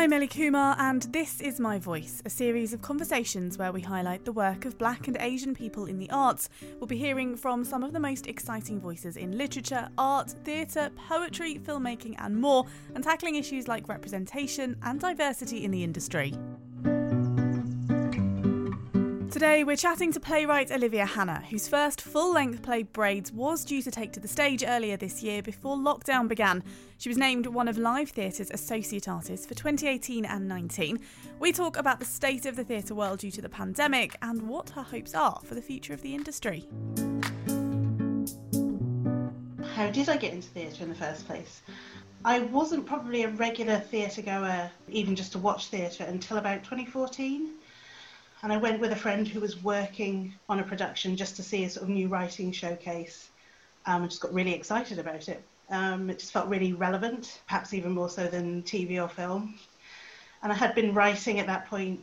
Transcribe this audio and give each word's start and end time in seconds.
I'm 0.00 0.14
Ellie 0.14 0.28
Kumar, 0.28 0.76
and 0.78 1.02
this 1.12 1.42
is 1.42 1.60
My 1.60 1.78
Voice, 1.78 2.22
a 2.24 2.30
series 2.30 2.72
of 2.72 2.80
conversations 2.80 3.58
where 3.58 3.70
we 3.70 3.82
highlight 3.82 4.24
the 4.24 4.32
work 4.32 4.64
of 4.64 4.78
Black 4.78 5.08
and 5.08 5.16
Asian 5.20 5.54
people 5.54 5.84
in 5.84 5.98
the 5.98 6.08
arts. 6.08 6.48
We'll 6.78 6.86
be 6.86 6.96
hearing 6.96 7.36
from 7.36 7.66
some 7.66 7.84
of 7.84 7.92
the 7.92 8.00
most 8.00 8.26
exciting 8.26 8.80
voices 8.80 9.18
in 9.18 9.36
literature, 9.36 9.90
art, 9.98 10.30
theatre, 10.42 10.90
poetry, 11.06 11.60
filmmaking, 11.62 12.14
and 12.16 12.34
more, 12.34 12.64
and 12.94 13.04
tackling 13.04 13.34
issues 13.34 13.68
like 13.68 13.90
representation 13.90 14.74
and 14.84 14.98
diversity 14.98 15.64
in 15.64 15.70
the 15.70 15.84
industry. 15.84 16.32
Today, 19.40 19.64
we're 19.64 19.74
chatting 19.74 20.12
to 20.12 20.20
playwright 20.20 20.70
Olivia 20.70 21.06
Hanna, 21.06 21.42
whose 21.48 21.66
first 21.66 22.02
full 22.02 22.34
length 22.34 22.60
play 22.60 22.82
Braids 22.82 23.32
was 23.32 23.64
due 23.64 23.80
to 23.80 23.90
take 23.90 24.12
to 24.12 24.20
the 24.20 24.28
stage 24.28 24.62
earlier 24.62 24.98
this 24.98 25.22
year 25.22 25.40
before 25.40 25.78
lockdown 25.78 26.28
began. 26.28 26.62
She 26.98 27.08
was 27.08 27.16
named 27.16 27.46
one 27.46 27.66
of 27.66 27.78
Live 27.78 28.10
Theatre's 28.10 28.50
Associate 28.50 29.08
Artists 29.08 29.46
for 29.46 29.54
2018 29.54 30.26
and 30.26 30.46
19. 30.46 31.00
We 31.38 31.52
talk 31.52 31.78
about 31.78 32.00
the 32.00 32.04
state 32.04 32.44
of 32.44 32.54
the 32.54 32.64
theatre 32.64 32.94
world 32.94 33.20
due 33.20 33.30
to 33.30 33.40
the 33.40 33.48
pandemic 33.48 34.14
and 34.20 34.46
what 34.46 34.68
her 34.68 34.82
hopes 34.82 35.14
are 35.14 35.40
for 35.42 35.54
the 35.54 35.62
future 35.62 35.94
of 35.94 36.02
the 36.02 36.14
industry. 36.14 36.68
How 39.74 39.90
did 39.90 40.10
I 40.10 40.18
get 40.18 40.34
into 40.34 40.48
theatre 40.48 40.82
in 40.82 40.90
the 40.90 40.94
first 40.94 41.26
place? 41.26 41.62
I 42.26 42.40
wasn't 42.40 42.84
probably 42.84 43.22
a 43.22 43.30
regular 43.30 43.78
theatre 43.78 44.20
goer, 44.20 44.70
even 44.90 45.16
just 45.16 45.32
to 45.32 45.38
watch 45.38 45.68
theatre, 45.68 46.04
until 46.04 46.36
about 46.36 46.62
2014 46.64 47.52
and 48.42 48.52
I 48.52 48.56
went 48.56 48.80
with 48.80 48.92
a 48.92 48.96
friend 48.96 49.28
who 49.28 49.40
was 49.40 49.62
working 49.62 50.34
on 50.48 50.60
a 50.60 50.62
production 50.62 51.16
just 51.16 51.36
to 51.36 51.42
see 51.42 51.64
a 51.64 51.70
sort 51.70 51.84
of 51.84 51.90
new 51.90 52.08
writing 52.08 52.52
showcase. 52.52 53.28
Um, 53.86 54.02
and 54.02 54.10
just 54.10 54.22
got 54.22 54.32
really 54.32 54.54
excited 54.54 54.98
about 54.98 55.28
it. 55.28 55.42
Um, 55.70 56.10
it 56.10 56.18
just 56.18 56.32
felt 56.32 56.48
really 56.48 56.72
relevant, 56.72 57.40
perhaps 57.46 57.72
even 57.74 57.92
more 57.92 58.08
so 58.08 58.26
than 58.26 58.62
TV 58.62 59.02
or 59.02 59.08
film. 59.08 59.54
And 60.42 60.52
I 60.52 60.54
had 60.54 60.74
been 60.74 60.94
writing 60.94 61.38
at 61.38 61.46
that 61.46 61.66
point, 61.66 62.00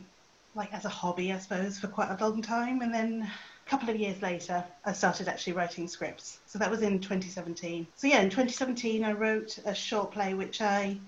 like 0.54 0.72
as 0.72 0.84
a 0.84 0.88
hobby, 0.88 1.32
I 1.32 1.38
suppose, 1.38 1.78
for 1.78 1.88
quite 1.88 2.10
a 2.10 2.24
long 2.24 2.40
time. 2.40 2.82
And 2.82 2.94
then 2.94 3.30
a 3.66 3.70
couple 3.70 3.90
of 3.90 3.96
years 3.96 4.22
later, 4.22 4.64
I 4.84 4.92
started 4.92 5.28
actually 5.28 5.52
writing 5.52 5.86
scripts. 5.88 6.38
So 6.46 6.58
that 6.58 6.70
was 6.70 6.82
in 6.82 7.00
2017. 7.00 7.86
So 7.96 8.06
yeah, 8.06 8.20
in 8.20 8.30
2017, 8.30 9.04
I 9.04 9.12
wrote 9.12 9.58
a 9.64 9.74
short 9.74 10.12
play 10.12 10.34
which 10.34 10.60
I 10.60 10.98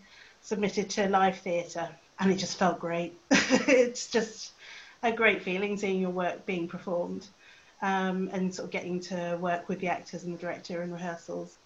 submitted 0.43 0.91
to 0.91 1.09
Live 1.09 1.39
Theatre, 1.39 1.89
and 2.19 2.31
it 2.31 2.37
just 2.37 2.59
felt 2.59 2.79
great. 2.79 3.19
it's 3.31 4.09
just 4.09 4.53
a 5.03 5.13
great 5.13 5.43
feeling 5.43 5.77
seeing 5.77 6.01
your 6.01 6.11
work 6.11 6.45
being 6.47 6.69
performed 6.69 7.27
um, 7.83 8.29
and 8.33 8.55
sort 8.55 8.67
of 8.67 8.71
getting 8.71 9.01
to 9.01 9.39
work 9.41 9.69
with 9.69 9.81
the 9.81 9.89
actors 9.89 10.25
and 10.25 10.35
the 10.35 10.39
director 10.39 10.83
in 10.83 10.93
rehearsals. 10.93 11.59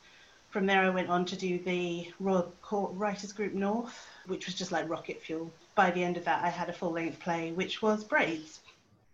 From 0.50 0.66
there, 0.66 0.82
I 0.82 0.90
went 0.90 1.08
on 1.08 1.24
to 1.26 1.36
do 1.36 1.58
the 1.58 2.12
Royal 2.20 2.52
Court 2.62 2.92
Writers 2.94 3.32
Group 3.32 3.54
North, 3.54 4.06
which 4.26 4.46
was 4.46 4.54
just 4.54 4.70
like 4.70 4.88
rocket 4.88 5.20
fuel. 5.20 5.50
By 5.74 5.90
the 5.90 6.04
end 6.04 6.16
of 6.16 6.24
that, 6.26 6.44
I 6.44 6.48
had 6.48 6.68
a 6.68 6.72
full 6.72 6.92
length 6.92 7.18
play, 7.18 7.50
which 7.50 7.82
was 7.82 8.04
Braids. 8.04 8.60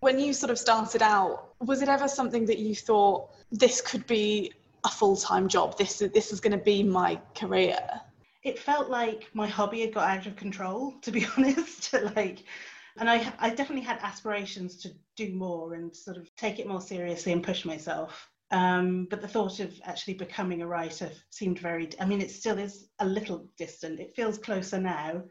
When 0.00 0.18
you 0.18 0.34
sort 0.34 0.50
of 0.50 0.58
started 0.58 1.00
out, 1.00 1.54
was 1.60 1.80
it 1.80 1.88
ever 1.88 2.08
something 2.08 2.44
that 2.46 2.58
you 2.58 2.74
thought 2.74 3.30
this 3.50 3.80
could 3.80 4.06
be 4.06 4.52
a 4.84 4.90
full 4.90 5.16
time 5.16 5.48
job? 5.48 5.78
This, 5.78 6.00
this 6.12 6.30
is 6.30 6.40
going 6.40 6.52
to 6.52 6.62
be 6.62 6.82
my 6.82 7.18
career? 7.34 7.78
It 8.42 8.58
felt 8.58 8.90
like 8.90 9.28
my 9.32 9.46
hobby 9.46 9.80
had 9.80 9.94
got 9.94 10.08
out 10.08 10.26
of 10.26 10.36
control, 10.36 10.94
to 11.00 11.10
be 11.10 11.26
honest. 11.38 11.92
like, 12.16 12.44
and 13.00 13.08
I, 13.08 13.32
I 13.38 13.48
definitely 13.50 13.84
had 13.84 13.98
aspirations 14.02 14.76
to 14.82 14.90
do 15.16 15.32
more 15.34 15.74
and 15.74 15.94
sort 15.96 16.18
of 16.18 16.28
take 16.36 16.58
it 16.58 16.68
more 16.68 16.82
seriously 16.82 17.32
and 17.32 17.42
push 17.42 17.64
myself. 17.64 18.28
Um, 18.50 19.06
but 19.08 19.22
the 19.22 19.28
thought 19.28 19.58
of 19.60 19.72
actually 19.84 20.14
becoming 20.14 20.60
a 20.60 20.66
writer 20.66 21.10
seemed 21.30 21.58
very, 21.58 21.88
I 21.98 22.04
mean, 22.04 22.20
it 22.20 22.30
still 22.30 22.58
is 22.58 22.88
a 22.98 23.06
little 23.06 23.48
distant. 23.56 24.00
It 24.00 24.14
feels 24.14 24.38
closer 24.38 24.78
now, 24.78 25.22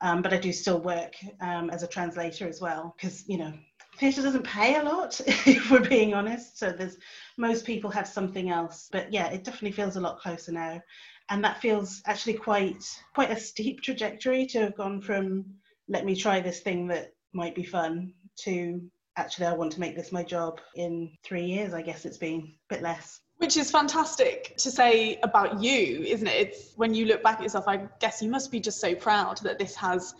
um, 0.00 0.22
but 0.22 0.32
I 0.32 0.38
do 0.38 0.52
still 0.52 0.80
work 0.80 1.14
um, 1.42 1.68
as 1.68 1.82
a 1.82 1.88
translator 1.88 2.48
as 2.48 2.60
well 2.60 2.94
because, 2.96 3.28
you 3.28 3.36
know, 3.36 3.52
theatre 3.98 4.22
doesn't 4.22 4.46
pay 4.46 4.76
a 4.76 4.82
lot, 4.82 5.20
if 5.26 5.70
we're 5.70 5.86
being 5.86 6.14
honest. 6.14 6.58
So 6.58 6.72
there's 6.72 6.96
most 7.36 7.66
people 7.66 7.90
have 7.90 8.08
something 8.08 8.48
else. 8.48 8.88
But 8.90 9.12
yeah, 9.12 9.28
it 9.28 9.44
definitely 9.44 9.72
feels 9.72 9.96
a 9.96 10.00
lot 10.00 10.20
closer 10.20 10.52
now. 10.52 10.80
And 11.28 11.44
that 11.44 11.60
feels 11.60 12.02
actually 12.06 12.34
quite 12.34 12.82
quite 13.14 13.30
a 13.30 13.38
steep 13.38 13.82
trajectory 13.82 14.46
to 14.46 14.60
have 14.60 14.76
gone 14.76 15.00
from 15.02 15.44
let 15.90 16.04
me 16.06 16.14
try 16.14 16.40
this 16.40 16.60
thing 16.60 16.86
that 16.86 17.12
might 17.32 17.54
be 17.54 17.64
fun 17.64 18.14
to 18.36 18.80
actually 19.16 19.46
I 19.46 19.52
want 19.52 19.72
to 19.72 19.80
make 19.80 19.96
this 19.96 20.12
my 20.12 20.22
job 20.22 20.60
in 20.76 21.10
three 21.24 21.44
years, 21.44 21.74
I 21.74 21.82
guess 21.82 22.06
it's 22.06 22.16
been 22.16 22.52
a 22.70 22.74
bit 22.74 22.82
less. 22.82 23.20
Which 23.38 23.56
is 23.56 23.70
fantastic 23.70 24.56
to 24.58 24.70
say 24.70 25.18
about 25.22 25.62
you, 25.62 26.02
isn't 26.04 26.26
it? 26.26 26.48
It's 26.48 26.72
when 26.76 26.94
you 26.94 27.06
look 27.06 27.22
back 27.22 27.38
at 27.38 27.42
yourself, 27.42 27.66
I 27.66 27.88
guess 27.98 28.22
you 28.22 28.30
must 28.30 28.52
be 28.52 28.60
just 28.60 28.80
so 28.80 28.94
proud 28.94 29.38
that 29.38 29.58
this 29.58 29.74
has 29.76 30.14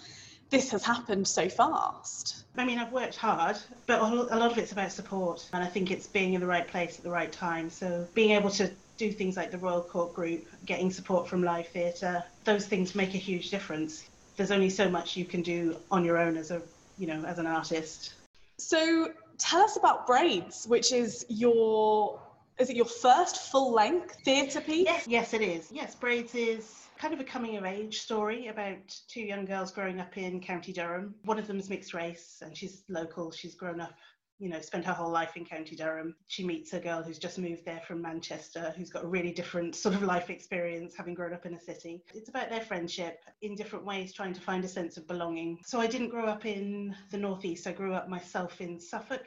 this 0.51 0.71
has 0.73 0.85
happened 0.85 1.29
so 1.29 1.49
fast. 1.49 2.45
I 2.57 2.65
mean, 2.65 2.79
I've 2.79 2.93
worked 2.93 3.17
hard, 3.17 3.57
but 3.87 4.01
a 4.01 4.05
lot 4.05 4.51
of 4.51 4.59
it's 4.59 4.73
about 4.73 4.91
support, 4.91 5.49
and 5.53 5.63
I 5.63 5.69
think 5.69 5.93
it's 5.93 6.09
being 6.09 6.35
in 6.35 6.41
the 6.41 6.47
right 6.47 6.67
place 6.67 6.99
at 6.99 7.05
the 7.05 7.11
right 7.11 7.31
time. 7.31 7.71
So 7.71 8.09
being 8.15 8.33
able 8.33 8.51
to 8.51 8.69
do 8.97 9.13
things 9.13 9.37
like 9.37 9.53
the 9.53 9.59
Royal 9.59 9.83
Court 9.83 10.13
Group, 10.13 10.47
getting 10.67 10.91
support 10.91 11.29
from 11.29 11.45
live 11.45 11.69
theatre, 11.69 12.25
those 12.45 12.67
things 12.67 12.97
make 12.97 13.15
a 13.15 13.19
huge 13.19 13.51
difference 13.51 14.10
there's 14.41 14.51
only 14.51 14.71
so 14.71 14.89
much 14.89 15.19
you 15.19 15.27
can 15.27 15.43
do 15.43 15.77
on 15.91 16.03
your 16.03 16.17
own 16.17 16.39
as 16.39 16.51
a 16.51 16.63
you 16.97 17.07
know 17.07 17.23
as 17.27 17.39
an 17.39 17.47
artist. 17.47 18.15
So 18.57 19.13
tell 19.37 19.61
us 19.61 19.77
about 19.77 20.07
braids 20.07 20.65
which 20.67 20.95
is 20.95 21.27
your 21.29 22.19
is 22.59 22.71
it 22.71 22.77
your 22.77 22.87
first 22.87 23.51
full 23.53 23.71
length 23.71 24.17
theatre 24.25 24.63
piece? 24.63 24.87
Yes 24.87 25.07
yes 25.07 25.35
it 25.35 25.43
is. 25.43 25.71
Yes 25.71 25.95
braids 25.95 26.35
is 26.35 26.87
kind 26.97 27.13
of 27.13 27.21
a 27.21 27.25
coming 27.25 27.59
of 27.59 27.67
age 27.67 28.01
story 28.01 28.47
about 28.47 28.79
two 29.09 29.21
young 29.21 29.45
girls 29.45 29.73
growing 29.73 30.01
up 30.01 30.17
in 30.17 30.41
county 30.41 30.73
durham. 30.73 31.15
One 31.27 31.39
of 31.39 31.47
them 31.47 31.59
is 31.59 31.69
mixed 31.69 31.93
race 31.93 32.39
and 32.41 32.57
she's 32.57 32.83
local. 32.89 33.31
She's 33.31 33.55
grown 33.55 33.79
up 33.79 33.93
you 34.41 34.49
know, 34.49 34.61
spent 34.61 34.87
her 34.87 34.93
whole 34.93 35.11
life 35.11 35.37
in 35.37 35.45
County 35.45 35.77
Durham. 35.77 36.17
She 36.27 36.45
meets 36.45 36.73
a 36.73 36.81
girl 36.81 37.03
who's 37.03 37.19
just 37.19 37.39
moved 37.39 37.65
there 37.67 37.83
from 37.87 38.01
Manchester, 38.01 38.73
who's 38.77 38.89
got 38.89 39.05
a 39.05 39.07
really 39.07 39.33
different 39.33 39.77
sort 39.77 39.95
of 39.95 40.03
life 40.03 40.31
experience, 40.31 40.95
having 40.97 41.15
grown 41.15 41.35
up 41.35 41.45
in 41.45 41.55
a 41.55 41.61
city. 41.61 42.03
It's 42.15 42.31
about 42.31 42.49
their 42.49 42.63
friendship 42.63 43.23
in 43.43 43.55
different 43.55 43.85
ways, 43.85 44.15
trying 44.15 44.33
to 44.33 44.41
find 44.41 44.65
a 44.65 44.69
sense 44.69 44.97
of 44.97 45.07
belonging. 45.07 45.61
So 45.67 45.79
I 45.79 45.87
didn't 45.87 46.09
grow 46.09 46.25
up 46.25 46.47
in 46.47 46.97
the 47.11 47.19
Northeast, 47.19 47.67
I 47.67 47.73
grew 47.73 47.93
up 47.93 48.09
myself 48.09 48.63
in 48.63 48.81
Suffolk. 48.81 49.27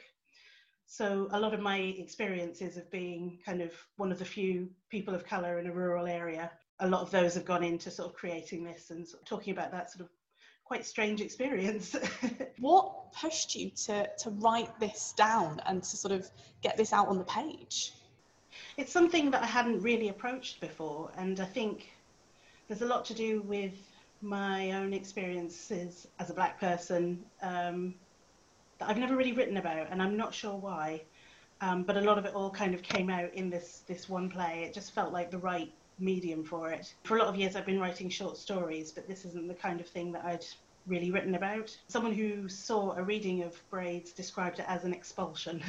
So 0.88 1.28
a 1.32 1.40
lot 1.40 1.54
of 1.54 1.60
my 1.60 1.78
experiences 1.78 2.76
of 2.78 2.90
being 2.92 3.40
kind 3.46 3.62
of 3.62 3.72
one 3.98 4.12
of 4.12 4.20
the 4.20 4.26
few 4.26 4.70
people 4.90 5.14
of 5.14 5.26
colour 5.26 5.60
in 5.60 5.68
a 5.68 5.74
rural 5.74 6.08
area, 6.08 6.52
a 6.80 6.88
lot 6.88 7.02
of 7.02 7.12
those 7.12 7.36
have 7.36 7.46
gone 7.46 7.64
into 7.64 7.92
sort 7.92 8.10
of 8.10 8.16
creating 8.16 8.64
this 8.64 8.90
and 8.90 9.08
sort 9.08 9.22
of 9.22 9.28
talking 9.28 9.54
about 9.54 9.72
that 9.72 9.92
sort 9.92 10.02
of 10.02 10.10
quite 10.66 10.86
strange 10.86 11.22
experience. 11.22 11.96
what 12.60 13.14
pushed 13.14 13.56
you 13.56 13.70
to, 13.86 14.10
to 14.18 14.30
write 14.32 14.80
this 14.80 15.14
down 15.16 15.62
and 15.66 15.84
to 15.84 15.98
sort 15.98 16.14
of 16.14 16.30
get 16.62 16.78
this 16.78 16.94
out 16.94 17.08
on 17.08 17.18
the 17.18 17.24
page? 17.26 17.94
It's 18.78 18.92
something 18.92 19.32
that 19.32 19.44
I 19.44 19.48
hadn't 19.48 19.82
really 19.82 20.10
approached 20.10 20.60
before, 20.62 21.12
and 21.18 21.40
I 21.40 21.46
think 21.46 21.90
there's 22.68 22.82
a 22.82 22.86
lot 22.86 23.06
to 23.06 23.14
do 23.14 23.42
with 23.42 23.74
my 24.22 24.72
own 24.72 24.94
experiences 24.94 26.08
as 26.20 26.30
a 26.30 26.34
black 26.34 26.60
person 26.60 27.24
um, 27.42 27.96
that 28.80 28.90
I've 28.90 28.98
never 28.98 29.16
really 29.16 29.34
written 29.34 29.58
about, 29.58 29.88
and 29.92 30.02
I'm 30.02 30.16
not 30.16 30.34
sure 30.34 30.56
why. 30.56 31.04
Um, 31.62 31.84
but 31.84 31.98
a 31.98 32.02
lot 32.02 32.18
of 32.18 32.26
it 32.26 32.34
all 32.34 32.50
kind 32.50 32.74
of 32.74 32.82
came 32.82 33.10
out 33.10 33.34
in 33.34 33.50
this 33.50 33.84
this 33.88 34.10
one 34.10 34.30
play. 34.30 34.64
It 34.66 34.74
just 34.74 34.94
felt 34.94 35.14
like 35.14 35.32
the 35.32 35.38
right 35.38 35.72
medium 36.00 36.44
for 36.44 36.72
it. 36.72 36.94
For 37.04 37.18
a 37.18 37.20
lot 37.20 37.30
of 37.30 37.36
years, 37.36 37.56
I've 37.56 37.66
been 37.66 37.80
writing 37.80 38.10
short 38.10 38.38
stories, 38.38 38.92
but 38.92 39.08
this 39.08 39.26
isn't 39.26 39.48
the 39.48 39.54
kind 39.54 39.80
of 39.80 39.88
thing 39.88 40.12
that 40.14 40.26
I'd 40.26 40.46
really 40.88 41.12
written 41.12 41.36
about. 41.36 41.76
Someone 41.88 42.14
who 42.14 42.50
saw 42.50 42.96
a 42.96 43.04
reading 43.04 43.44
of 43.44 43.62
Braids 43.70 44.12
described 44.12 44.60
it 44.60 44.66
as 44.68 44.84
an 44.84 44.94
expulsion, 44.94 45.64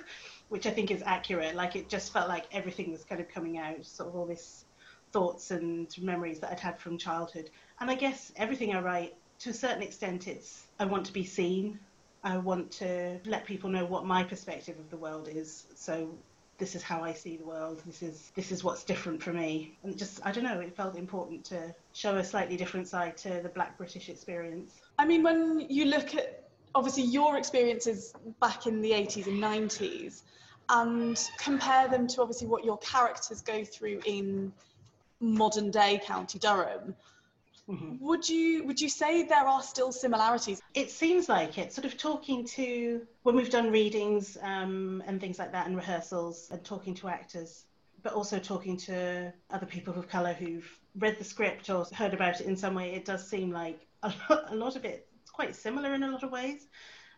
which 0.48 0.66
I 0.66 0.70
think 0.70 0.90
is 0.90 1.02
accurate. 1.04 1.54
Like 1.54 1.76
it 1.76 1.88
just 1.88 2.12
felt 2.12 2.28
like 2.28 2.46
everything 2.52 2.90
was 2.92 3.04
kind 3.04 3.20
of 3.20 3.28
coming 3.28 3.58
out, 3.58 3.84
sort 3.84 4.08
of 4.08 4.16
all 4.16 4.26
this 4.26 4.64
thoughts 5.12 5.50
and 5.50 5.88
memories 6.00 6.40
that 6.40 6.52
I'd 6.52 6.60
had 6.60 6.78
from 6.78 6.98
childhood. 6.98 7.50
And 7.80 7.90
I 7.90 7.94
guess 7.94 8.32
everything 8.36 8.74
I 8.74 8.80
write, 8.80 9.14
to 9.40 9.50
a 9.50 9.54
certain 9.54 9.82
extent, 9.82 10.28
it's 10.28 10.64
I 10.78 10.84
want 10.84 11.06
to 11.06 11.12
be 11.12 11.24
seen. 11.24 11.78
I 12.24 12.36
want 12.36 12.72
to 12.72 13.20
let 13.24 13.46
people 13.46 13.70
know 13.70 13.86
what 13.86 14.04
my 14.04 14.24
perspective 14.24 14.78
of 14.78 14.90
the 14.90 14.96
world 14.96 15.28
is. 15.28 15.66
So 15.74 16.10
this 16.58 16.74
is 16.74 16.82
how 16.82 17.02
I 17.02 17.12
see 17.12 17.36
the 17.36 17.44
world. 17.44 17.82
This 17.86 18.02
is 18.02 18.32
this 18.34 18.50
is 18.50 18.64
what's 18.64 18.84
different 18.84 19.22
for 19.22 19.32
me. 19.32 19.78
And 19.84 19.96
just 19.96 20.20
I 20.24 20.32
don't 20.32 20.44
know, 20.44 20.60
it 20.60 20.76
felt 20.76 20.96
important 20.96 21.44
to 21.46 21.74
show 21.92 22.16
a 22.16 22.24
slightly 22.24 22.56
different 22.56 22.88
side 22.88 23.16
to 23.18 23.40
the 23.42 23.48
Black 23.48 23.78
British 23.78 24.08
experience. 24.08 24.74
I 24.98 25.06
mean, 25.06 25.22
when 25.22 25.66
you 25.70 25.86
look 25.86 26.14
at 26.14 26.48
obviously 26.74 27.04
your 27.04 27.38
experiences 27.38 28.12
back 28.40 28.66
in 28.66 28.82
the 28.82 28.90
80s 28.90 29.26
and 29.26 29.42
90s, 29.42 30.22
and 30.68 31.30
compare 31.38 31.88
them 31.88 32.06
to 32.08 32.20
obviously 32.20 32.46
what 32.46 32.64
your 32.64 32.78
characters 32.78 33.40
go 33.40 33.64
through 33.64 34.00
in 34.04 34.52
modern 35.20 35.70
day 35.70 36.00
County 36.04 36.38
Durham. 36.38 36.94
Mm-hmm. 37.68 38.04
Would 38.04 38.28
you 38.28 38.64
would 38.64 38.80
you 38.80 38.88
say 38.88 39.24
there 39.24 39.46
are 39.46 39.62
still 39.62 39.92
similarities? 39.92 40.62
It 40.74 40.90
seems 40.90 41.28
like 41.28 41.58
it. 41.58 41.72
Sort 41.72 41.84
of 41.84 41.98
talking 41.98 42.46
to 42.46 43.06
when 43.24 43.36
we've 43.36 43.50
done 43.50 43.70
readings 43.70 44.38
um, 44.42 45.02
and 45.06 45.20
things 45.20 45.38
like 45.38 45.52
that 45.52 45.66
and 45.66 45.76
rehearsals 45.76 46.48
and 46.50 46.64
talking 46.64 46.94
to 46.94 47.08
actors, 47.08 47.66
but 48.02 48.14
also 48.14 48.38
talking 48.38 48.78
to 48.78 49.32
other 49.50 49.66
people 49.66 49.98
of 49.98 50.08
colour 50.08 50.32
who've 50.32 50.68
read 50.96 51.18
the 51.18 51.24
script 51.24 51.68
or 51.68 51.84
heard 51.92 52.14
about 52.14 52.40
it 52.40 52.46
in 52.46 52.56
some 52.56 52.74
way. 52.74 52.94
It 52.94 53.04
does 53.04 53.28
seem 53.28 53.50
like 53.50 53.86
a 54.02 54.12
lot, 54.30 54.50
a 54.50 54.54
lot 54.54 54.76
of 54.76 54.86
it 54.86 55.06
it's 55.20 55.30
quite 55.30 55.54
similar 55.54 55.92
in 55.92 56.02
a 56.02 56.10
lot 56.10 56.22
of 56.22 56.32
ways. 56.32 56.66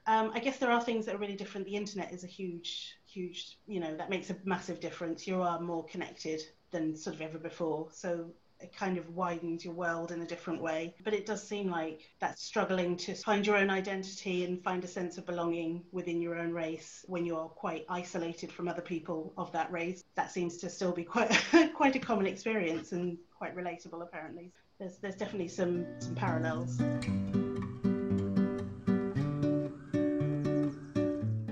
Um, 0.06 0.32
I 0.35 0.41
guess 0.41 0.58
there 0.58 0.73
are 0.73 0.81
things 0.81 1.06
that 1.06 1.14
are 1.14 1.19
really 1.19 1.37
different. 1.37 1.64
The 1.67 1.76
internet 1.76 2.12
is 2.12 2.25
a 2.25 2.26
huge, 2.26 2.97
huge, 3.06 3.58
you 3.69 3.79
know, 3.79 3.97
that 3.97 4.11
makes 4.11 4.31
a 4.31 4.37
massive 4.44 4.81
difference. 4.81 5.29
You 5.29 5.43
are 5.43 5.61
more 5.61 5.85
connected 5.85 6.41
than 6.73 6.97
sort 6.97 7.14
of 7.14 7.23
ever 7.23 7.38
before. 7.38 7.88
So 7.93 8.31
it 8.61 8.77
kind 8.77 8.99
of 8.99 9.09
widens 9.11 9.65
your 9.65 9.75
world 9.75 10.12
in 10.12 10.21
a 10.23 10.27
different 10.27 10.61
way. 10.61 10.95
But 11.03 11.15
it 11.15 11.27
does 11.27 11.47
seem 11.47 11.71
like 11.71 12.01
that's 12.21 12.43
struggling 12.43 12.97
to 12.99 13.15
find 13.15 13.47
your 13.47 13.57
own 13.57 13.71
identity 13.71 14.45
and 14.45 14.62
find 14.62 14.85
a 14.85 14.89
sense 14.89 15.19
of 15.19 15.27
belonging 15.27 15.83
within 15.93 16.21
your 16.21 16.37
own 16.39 16.53
race 16.53 17.05
when 17.09 17.25
you're 17.25 17.49
quite 17.49 17.85
isolated 17.89 18.53
from 18.53 18.69
other 18.69 18.83
people 18.83 19.33
of 19.37 19.51
that 19.53 19.71
race. 19.73 20.05
That 20.15 20.31
seems 20.31 20.59
to 20.59 20.71
still 20.71 20.93
be 20.93 21.05
quite 21.05 21.31
quite 21.75 21.97
a 21.97 21.99
common 21.99 22.27
experience 22.27 22.93
and 22.93 23.19
quite 23.37 23.57
relatable 23.57 24.03
apparently. 24.03 24.53
There's 24.79 24.99
there's 24.99 25.17
definitely 25.17 25.49
some 25.49 25.87
some 25.99 26.15
parallels. 26.15 26.79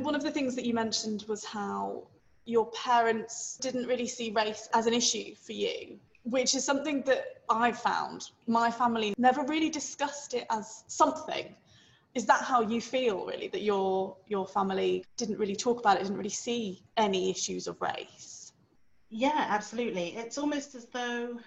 One 0.02 0.14
of 0.14 0.22
the 0.22 0.30
things 0.30 0.54
that 0.56 0.64
you 0.64 0.74
mentioned 0.74 1.24
was 1.28 1.44
how 1.44 2.08
your 2.44 2.70
parents 2.70 3.58
didn't 3.60 3.86
really 3.86 4.06
see 4.06 4.30
race 4.30 4.68
as 4.72 4.86
an 4.86 4.94
issue 4.94 5.34
for 5.34 5.52
you 5.52 5.98
which 6.30 6.54
is 6.54 6.64
something 6.64 7.02
that 7.02 7.24
I've 7.48 7.78
found. 7.78 8.30
My 8.46 8.70
family 8.70 9.14
never 9.18 9.42
really 9.42 9.70
discussed 9.70 10.34
it 10.34 10.46
as 10.50 10.84
something. 10.86 11.54
Is 12.14 12.26
that 12.26 12.42
how 12.42 12.60
you 12.62 12.80
feel 12.80 13.26
really 13.26 13.48
that 13.48 13.62
your 13.62 14.16
your 14.26 14.46
family 14.46 15.04
didn't 15.16 15.38
really 15.38 15.56
talk 15.56 15.78
about 15.80 15.96
it, 15.96 16.02
didn't 16.02 16.16
really 16.16 16.38
see 16.48 16.82
any 16.96 17.30
issues 17.30 17.66
of 17.66 17.80
race? 17.80 18.52
Yeah, 19.10 19.46
absolutely. 19.48 20.16
It's 20.16 20.38
almost 20.38 20.74
as 20.74 20.86
though 20.86 21.38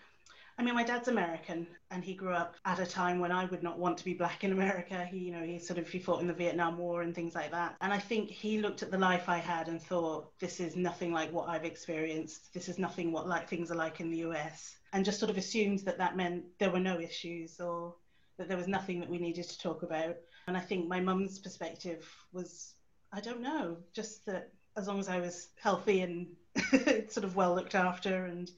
I 0.57 0.63
mean, 0.63 0.75
my 0.75 0.83
dad's 0.83 1.07
American, 1.07 1.67
and 1.89 2.03
he 2.03 2.13
grew 2.13 2.33
up 2.33 2.55
at 2.65 2.79
a 2.79 2.85
time 2.85 3.19
when 3.19 3.31
I 3.31 3.45
would 3.45 3.63
not 3.63 3.79
want 3.79 3.97
to 3.97 4.05
be 4.05 4.13
black 4.13 4.43
in 4.43 4.51
America. 4.51 5.05
He, 5.05 5.17
you 5.17 5.31
know, 5.31 5.43
he 5.43 5.57
sort 5.57 5.79
of 5.79 5.89
he 5.89 5.99
fought 5.99 6.21
in 6.21 6.27
the 6.27 6.33
Vietnam 6.33 6.77
War 6.77 7.01
and 7.01 7.15
things 7.15 7.35
like 7.35 7.51
that. 7.51 7.75
And 7.81 7.91
I 7.91 7.99
think 7.99 8.29
he 8.29 8.59
looked 8.59 8.83
at 8.83 8.91
the 8.91 8.97
life 8.97 9.27
I 9.27 9.37
had 9.37 9.67
and 9.67 9.81
thought, 9.81 10.37
this 10.39 10.59
is 10.59 10.75
nothing 10.75 11.11
like 11.11 11.31
what 11.31 11.49
I've 11.49 11.65
experienced. 11.65 12.53
This 12.53 12.69
is 12.69 12.77
nothing 12.77 13.11
what 13.11 13.27
like 13.27 13.49
things 13.49 13.71
are 13.71 13.75
like 13.75 13.99
in 13.99 14.11
the 14.11 14.19
US, 14.19 14.75
and 14.93 15.05
just 15.05 15.19
sort 15.19 15.31
of 15.31 15.37
assumed 15.37 15.79
that 15.79 15.97
that 15.97 16.15
meant 16.15 16.43
there 16.59 16.71
were 16.71 16.79
no 16.79 16.99
issues 16.99 17.59
or 17.59 17.95
that 18.37 18.47
there 18.47 18.57
was 18.57 18.67
nothing 18.67 18.99
that 18.99 19.09
we 19.09 19.17
needed 19.17 19.47
to 19.47 19.59
talk 19.59 19.83
about. 19.83 20.15
And 20.47 20.57
I 20.57 20.59
think 20.59 20.87
my 20.87 20.99
mum's 20.99 21.39
perspective 21.39 22.07
was, 22.33 22.73
I 23.13 23.21
don't 23.21 23.41
know, 23.41 23.77
just 23.93 24.25
that 24.25 24.49
as 24.75 24.87
long 24.87 24.99
as 24.99 25.09
I 25.09 25.19
was 25.19 25.49
healthy 25.59 26.01
and 26.01 26.27
sort 27.09 27.23
of 27.23 27.35
well 27.35 27.53
looked 27.53 27.75
after 27.75 28.25
and 28.25 28.49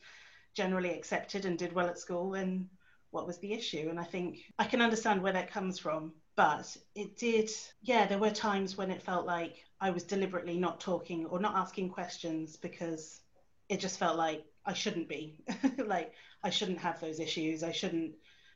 generally 0.54 0.92
accepted 0.92 1.46
and 1.46 1.58
did 1.58 1.74
well 1.74 1.88
at 1.88 2.00
school, 2.00 2.32
then 2.32 2.70
what 3.12 3.28
was 3.28 3.38
the 3.40 3.54
issue? 3.54 3.88
And 3.90 4.00
I 4.00 4.04
think 4.04 4.40
I 4.58 4.66
can 4.66 4.82
understand 4.82 5.22
where 5.22 5.34
that 5.34 5.52
comes 5.52 5.80
from. 5.80 6.14
But 6.36 6.76
it 6.96 7.16
did, 7.16 7.52
yeah, 7.84 8.08
there 8.08 8.18
were 8.18 8.32
times 8.32 8.76
when 8.76 8.90
it 8.90 9.04
felt 9.04 9.28
like 9.28 9.64
I 9.80 9.92
was 9.92 10.04
deliberately 10.04 10.58
not 10.58 10.80
talking 10.80 11.26
or 11.28 11.40
not 11.40 11.56
asking 11.56 11.90
questions 11.90 12.58
because 12.58 13.22
it 13.70 13.80
just 13.80 14.00
felt 14.00 14.18
like 14.18 14.44
I 14.66 14.74
shouldn't 14.74 15.08
be. 15.08 15.38
like, 15.78 16.14
I 16.44 16.50
shouldn't 16.50 16.80
have 16.80 17.00
those 17.00 17.20
issues. 17.20 17.64
I 17.64 17.72
shouldn't 17.72 18.14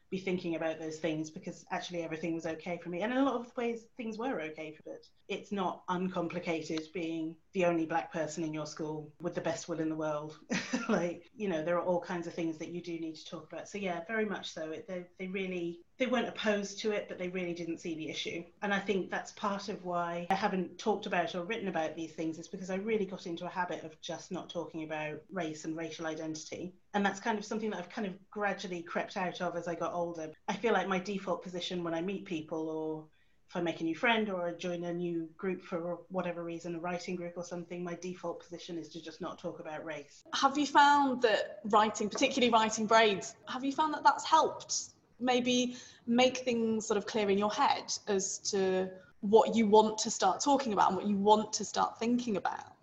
be 0.09 0.17
thinking 0.17 0.55
about 0.55 0.79
those 0.79 0.97
things 0.97 1.29
because 1.29 1.65
actually 1.69 2.01
everything 2.01 2.33
was 2.33 2.45
okay 2.45 2.79
for 2.81 2.89
me. 2.89 3.01
And 3.01 3.11
in 3.11 3.19
a 3.19 3.25
lot 3.25 3.35
of 3.35 3.55
ways, 3.57 3.85
things 3.97 4.17
were 4.17 4.41
okay 4.41 4.75
for 4.83 4.93
it. 4.93 5.05
It's 5.27 5.51
not 5.51 5.83
uncomplicated 5.89 6.87
being 6.93 7.35
the 7.57 7.65
only 7.65 7.87
black 7.87 8.13
person 8.13 8.43
in 8.43 8.53
your 8.53 8.67
school 8.67 9.11
with 9.19 9.33
the 9.33 9.41
best 9.41 9.67
will 9.67 9.79
in 9.79 9.89
the 9.89 9.95
world. 9.95 10.37
like, 10.89 11.23
you 11.35 11.49
know, 11.49 11.63
there 11.63 11.75
are 11.75 11.81
all 11.81 11.99
kinds 11.99 12.27
of 12.27 12.33
things 12.35 12.59
that 12.59 12.69
you 12.69 12.83
do 12.83 12.99
need 12.99 13.15
to 13.15 13.25
talk 13.25 13.51
about. 13.51 13.67
So, 13.67 13.79
yeah, 13.79 14.01
very 14.07 14.25
much 14.25 14.53
so. 14.53 14.69
It, 14.69 14.87
they, 14.87 15.05
they 15.17 15.25
really, 15.25 15.79
they 15.97 16.05
weren't 16.05 16.27
opposed 16.27 16.79
to 16.81 16.91
it, 16.91 17.07
but 17.09 17.17
they 17.17 17.29
really 17.29 17.55
didn't 17.55 17.79
see 17.79 17.95
the 17.95 18.09
issue. 18.09 18.43
And 18.61 18.71
I 18.71 18.77
think 18.77 19.09
that's 19.09 19.31
part 19.31 19.69
of 19.69 19.83
why 19.83 20.27
I 20.29 20.35
haven't 20.35 20.77
talked 20.77 21.07
about 21.07 21.33
or 21.33 21.45
written 21.45 21.67
about 21.67 21.95
these 21.95 22.11
things 22.11 22.37
is 22.37 22.47
because 22.47 22.69
I 22.69 22.75
really 22.75 23.07
got 23.07 23.25
into 23.25 23.47
a 23.47 23.49
habit 23.49 23.83
of 23.83 23.99
just 24.01 24.31
not 24.31 24.51
talking 24.51 24.83
about 24.83 25.19
race 25.31 25.65
and 25.65 25.75
racial 25.75 26.05
identity 26.05 26.75
and 26.93 27.05
that's 27.05 27.19
kind 27.19 27.37
of 27.37 27.45
something 27.45 27.69
that 27.69 27.77
I've 27.77 27.89
kind 27.89 28.07
of 28.07 28.13
gradually 28.31 28.81
crept 28.81 29.17
out 29.17 29.39
of 29.39 29.55
as 29.55 29.67
I 29.67 29.75
got 29.75 29.93
older. 29.93 30.31
I 30.47 30.53
feel 30.53 30.73
like 30.73 30.87
my 30.87 30.97
default 30.97 31.43
position 31.43 31.83
when 31.83 31.93
I 31.93 32.01
meet 32.01 32.25
people 32.25 32.69
or 32.69 33.05
if 33.49 33.55
I 33.55 33.61
make 33.61 33.79
a 33.79 33.83
new 33.83 33.95
friend 33.95 34.29
or 34.29 34.47
I 34.47 34.51
join 34.51 34.83
a 34.83 34.93
new 34.93 35.29
group 35.37 35.63
for 35.63 35.99
whatever 36.09 36.43
reason, 36.43 36.75
a 36.75 36.79
writing 36.79 37.15
group 37.15 37.33
or 37.37 37.45
something, 37.45 37.81
my 37.81 37.97
default 38.01 38.41
position 38.41 38.77
is 38.77 38.89
to 38.89 39.01
just 39.01 39.21
not 39.21 39.39
talk 39.39 39.59
about 39.61 39.85
race. 39.85 40.23
Have 40.33 40.57
you 40.57 40.65
found 40.65 41.21
that 41.21 41.59
writing, 41.65 42.09
particularly 42.09 42.51
writing 42.51 42.87
braids, 42.87 43.35
have 43.47 43.63
you 43.63 43.71
found 43.71 43.93
that 43.93 44.03
that's 44.03 44.25
helped 44.25 44.89
maybe 45.19 45.77
make 46.05 46.37
things 46.37 46.85
sort 46.85 46.97
of 46.97 47.05
clear 47.05 47.29
in 47.29 47.37
your 47.37 47.51
head 47.51 47.91
as 48.07 48.37
to 48.39 48.89
what 49.21 49.55
you 49.55 49.65
want 49.65 49.97
to 49.99 50.11
start 50.11 50.41
talking 50.41 50.73
about 50.73 50.89
and 50.89 50.97
what 50.97 51.07
you 51.07 51.15
want 51.15 51.53
to 51.53 51.65
start 51.65 51.97
thinking 51.99 52.35
about? 52.35 52.76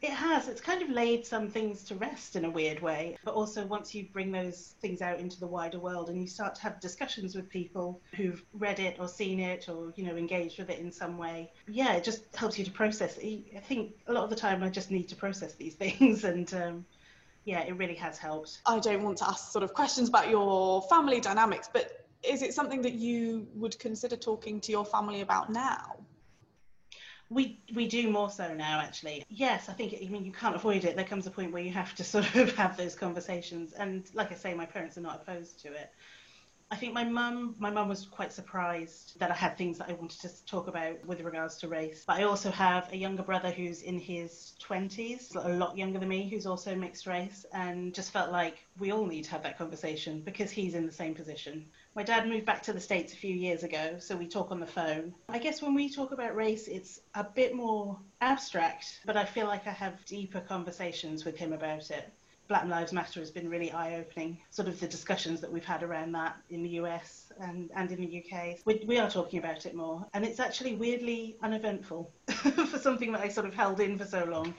It 0.00 0.10
has. 0.10 0.46
It's 0.46 0.60
kind 0.60 0.80
of 0.80 0.90
laid 0.90 1.26
some 1.26 1.48
things 1.48 1.82
to 1.84 1.96
rest 1.96 2.36
in 2.36 2.44
a 2.44 2.50
weird 2.50 2.80
way. 2.80 3.16
But 3.24 3.34
also, 3.34 3.66
once 3.66 3.94
you 3.94 4.06
bring 4.12 4.30
those 4.30 4.74
things 4.80 5.02
out 5.02 5.18
into 5.18 5.40
the 5.40 5.46
wider 5.46 5.80
world 5.80 6.08
and 6.08 6.20
you 6.20 6.28
start 6.28 6.54
to 6.56 6.62
have 6.62 6.78
discussions 6.80 7.34
with 7.34 7.48
people 7.48 8.00
who've 8.14 8.44
read 8.52 8.78
it 8.78 8.96
or 9.00 9.08
seen 9.08 9.40
it 9.40 9.68
or, 9.68 9.92
you 9.96 10.04
know, 10.04 10.16
engaged 10.16 10.58
with 10.58 10.70
it 10.70 10.78
in 10.78 10.92
some 10.92 11.18
way, 11.18 11.50
yeah, 11.66 11.94
it 11.94 12.04
just 12.04 12.34
helps 12.36 12.58
you 12.58 12.64
to 12.64 12.70
process. 12.70 13.18
I 13.18 13.60
think 13.66 13.94
a 14.06 14.12
lot 14.12 14.22
of 14.22 14.30
the 14.30 14.36
time 14.36 14.62
I 14.62 14.68
just 14.68 14.90
need 14.92 15.08
to 15.08 15.16
process 15.16 15.54
these 15.54 15.74
things 15.82 16.22
and, 16.24 16.52
um, 16.54 16.86
yeah, 17.44 17.62
it 17.62 17.76
really 17.76 17.94
has 17.94 18.18
helped. 18.18 18.60
I 18.66 18.78
don't 18.78 19.02
want 19.02 19.18
to 19.18 19.28
ask 19.28 19.50
sort 19.50 19.62
of 19.64 19.72
questions 19.74 20.08
about 20.08 20.28
your 20.28 20.82
family 20.82 21.18
dynamics, 21.18 21.68
but 21.72 22.06
is 22.22 22.42
it 22.42 22.52
something 22.54 22.82
that 22.82 22.94
you 22.94 23.48
would 23.54 23.78
consider 23.78 24.16
talking 24.16 24.60
to 24.60 24.72
your 24.72 24.84
family 24.84 25.22
about 25.22 25.50
now? 25.50 25.96
We 27.30 27.60
we 27.74 27.86
do 27.88 28.10
more 28.10 28.30
so 28.30 28.54
now, 28.54 28.80
actually. 28.80 29.24
Yes, 29.28 29.68
I 29.68 29.72
think. 29.74 29.94
I 30.02 30.08
mean, 30.08 30.24
you 30.24 30.32
can't 30.32 30.56
avoid 30.56 30.84
it. 30.84 30.96
There 30.96 31.04
comes 31.04 31.26
a 31.26 31.30
point 31.30 31.52
where 31.52 31.62
you 31.62 31.72
have 31.72 31.94
to 31.96 32.04
sort 32.14 32.34
of 32.34 32.54
have 32.56 32.76
those 32.76 32.94
conversations, 32.94 33.72
and 33.72 34.08
like 34.14 34.32
I 34.32 34.34
say, 34.34 34.54
my 34.54 34.66
parents 34.66 34.96
are 34.96 35.02
not 35.02 35.22
opposed 35.22 35.60
to 35.60 35.72
it. 35.72 35.90
I 36.70 36.76
think 36.76 36.92
my 36.92 37.04
mum, 37.04 37.54
my 37.58 37.70
mum 37.70 37.88
was 37.88 38.04
quite 38.04 38.30
surprised 38.30 39.18
that 39.20 39.30
I 39.30 39.34
had 39.34 39.56
things 39.56 39.78
that 39.78 39.88
I 39.88 39.94
wanted 39.94 40.20
to 40.20 40.44
talk 40.44 40.68
about 40.68 41.02
with 41.06 41.22
regards 41.22 41.56
to 41.58 41.68
race. 41.68 42.04
But 42.06 42.18
I 42.18 42.24
also 42.24 42.50
have 42.50 42.92
a 42.92 42.96
younger 42.96 43.22
brother 43.22 43.50
who's 43.50 43.80
in 43.80 43.98
his 43.98 44.52
20s, 44.60 45.34
a 45.34 45.48
lot 45.48 45.78
younger 45.78 45.98
than 45.98 46.10
me, 46.10 46.28
who's 46.28 46.44
also 46.44 46.74
mixed 46.76 47.06
race, 47.06 47.46
and 47.54 47.94
just 47.94 48.12
felt 48.12 48.30
like 48.32 48.58
we 48.78 48.92
all 48.92 49.06
need 49.06 49.24
to 49.24 49.30
have 49.30 49.42
that 49.44 49.56
conversation 49.56 50.20
because 50.20 50.50
he's 50.50 50.74
in 50.74 50.84
the 50.84 50.92
same 50.92 51.14
position. 51.14 51.70
My 51.98 52.04
dad 52.04 52.28
moved 52.28 52.46
back 52.46 52.62
to 52.62 52.72
the 52.72 52.78
States 52.78 53.12
a 53.12 53.16
few 53.16 53.34
years 53.34 53.64
ago, 53.64 53.96
so 53.98 54.14
we 54.16 54.28
talk 54.28 54.52
on 54.52 54.60
the 54.60 54.66
phone. 54.68 55.12
I 55.28 55.40
guess 55.40 55.60
when 55.60 55.74
we 55.74 55.92
talk 55.92 56.12
about 56.12 56.36
race, 56.36 56.68
it's 56.68 57.00
a 57.16 57.24
bit 57.24 57.56
more 57.56 57.98
abstract, 58.20 59.00
but 59.04 59.16
I 59.16 59.24
feel 59.24 59.48
like 59.48 59.66
I 59.66 59.72
have 59.72 60.04
deeper 60.04 60.38
conversations 60.38 61.24
with 61.24 61.36
him 61.36 61.52
about 61.52 61.90
it. 61.90 62.08
Black 62.46 62.66
Lives 62.66 62.92
Matter 62.92 63.18
has 63.18 63.32
been 63.32 63.50
really 63.50 63.72
eye 63.72 63.96
opening, 63.96 64.38
sort 64.50 64.68
of 64.68 64.78
the 64.78 64.86
discussions 64.86 65.40
that 65.40 65.50
we've 65.50 65.64
had 65.64 65.82
around 65.82 66.12
that 66.12 66.36
in 66.50 66.62
the 66.62 66.68
US 66.82 67.32
and, 67.40 67.68
and 67.74 67.90
in 67.90 68.00
the 68.00 68.24
UK. 68.24 68.58
We, 68.64 68.84
we 68.86 69.00
are 69.00 69.10
talking 69.10 69.40
about 69.40 69.66
it 69.66 69.74
more, 69.74 70.06
and 70.14 70.24
it's 70.24 70.38
actually 70.38 70.76
weirdly 70.76 71.36
uneventful 71.42 72.12
for 72.28 72.78
something 72.78 73.10
that 73.10 73.22
I 73.22 73.28
sort 73.28 73.46
of 73.48 73.54
held 73.54 73.80
in 73.80 73.98
for 73.98 74.04
so 74.04 74.24
long. 74.24 74.54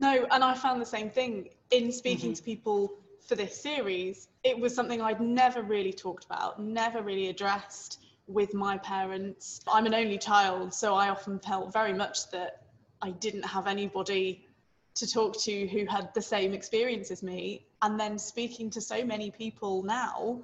No, 0.00 0.26
and 0.32 0.42
I 0.42 0.54
found 0.54 0.82
the 0.82 0.86
same 0.86 1.08
thing 1.08 1.50
in 1.70 1.92
speaking 1.92 2.30
mm-hmm. 2.30 2.36
to 2.38 2.42
people 2.42 2.92
for 3.26 3.34
this 3.34 3.60
series. 3.60 4.28
It 4.44 4.58
was 4.58 4.74
something 4.74 5.00
I'd 5.00 5.20
never 5.20 5.62
really 5.62 5.92
talked 5.92 6.24
about, 6.24 6.60
never 6.60 7.02
really 7.02 7.28
addressed 7.28 7.98
with 8.26 8.54
my 8.54 8.78
parents. 8.78 9.60
I'm 9.70 9.86
an 9.86 9.94
only 9.94 10.18
child, 10.18 10.72
so 10.72 10.94
I 10.94 11.08
often 11.08 11.38
felt 11.38 11.72
very 11.72 11.92
much 11.92 12.30
that 12.30 12.62
I 13.02 13.10
didn't 13.10 13.44
have 13.44 13.66
anybody 13.66 14.46
to 14.94 15.06
talk 15.06 15.36
to 15.40 15.66
who 15.68 15.86
had 15.86 16.12
the 16.14 16.22
same 16.22 16.52
experience 16.52 17.10
as 17.10 17.22
me. 17.22 17.66
And 17.82 17.98
then 17.98 18.18
speaking 18.18 18.70
to 18.70 18.80
so 18.80 19.04
many 19.04 19.30
people 19.30 19.82
now 19.82 20.42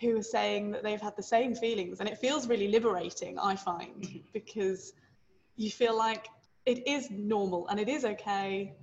who 0.00 0.18
are 0.18 0.22
saying 0.22 0.70
that 0.72 0.82
they've 0.82 1.00
had 1.00 1.16
the 1.16 1.22
same 1.22 1.54
feelings. 1.54 2.00
And 2.00 2.08
it 2.08 2.18
feels 2.18 2.46
really 2.48 2.68
liberating, 2.68 3.38
I 3.38 3.56
find, 3.56 4.02
mm-hmm. 4.02 4.18
because 4.32 4.92
you 5.56 5.70
feel 5.70 5.96
like 5.96 6.28
it 6.66 6.86
is 6.86 7.10
normal 7.10 7.66
and 7.68 7.80
it 7.80 7.88
is 7.88 8.04
okay 8.04 8.74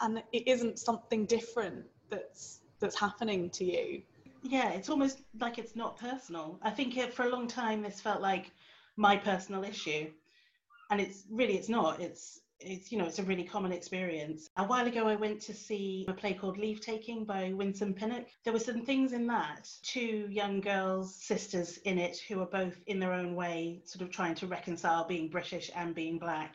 and 0.00 0.22
it 0.32 0.46
isn't 0.46 0.78
something 0.78 1.24
different 1.24 1.84
that's 2.14 2.60
that's 2.80 2.98
happening 2.98 3.50
to 3.50 3.64
you? 3.64 4.02
Yeah 4.42 4.70
it's 4.70 4.88
almost 4.88 5.22
like 5.40 5.58
it's 5.58 5.76
not 5.76 5.98
personal. 5.98 6.58
I 6.62 6.70
think 6.70 6.96
it, 6.96 7.14
for 7.14 7.24
a 7.24 7.30
long 7.30 7.48
time 7.48 7.82
this 7.82 8.00
felt 8.00 8.20
like 8.20 8.50
my 8.96 9.16
personal 9.16 9.64
issue. 9.64 10.10
And 10.90 11.00
it's 11.00 11.24
really 11.30 11.56
it's 11.56 11.68
not. 11.68 12.00
It's 12.00 12.40
it's 12.60 12.92
you 12.92 12.98
know 12.98 13.04
it's 13.04 13.18
a 13.18 13.24
really 13.24 13.44
common 13.44 13.72
experience. 13.72 14.48
A 14.56 14.64
while 14.64 14.86
ago 14.86 15.08
i 15.08 15.16
went 15.16 15.40
to 15.42 15.54
see 15.54 16.04
a 16.08 16.12
play 16.12 16.34
called 16.34 16.58
leave 16.58 16.80
taking 16.80 17.24
by 17.24 17.52
winsome 17.52 17.94
pinnock. 17.94 18.26
There 18.44 18.52
were 18.52 18.58
some 18.58 18.82
things 18.82 19.12
in 19.12 19.26
that 19.26 19.68
two 19.82 20.28
young 20.30 20.60
girls 20.60 21.14
sisters 21.14 21.78
in 21.78 21.98
it 21.98 22.18
who 22.28 22.40
are 22.40 22.46
both 22.46 22.76
in 22.86 22.98
their 23.00 23.12
own 23.12 23.34
way 23.34 23.80
sort 23.84 24.02
of 24.02 24.10
trying 24.10 24.34
to 24.36 24.46
reconcile 24.46 25.06
being 25.06 25.28
british 25.28 25.70
and 25.74 25.94
being 25.94 26.18
black. 26.18 26.54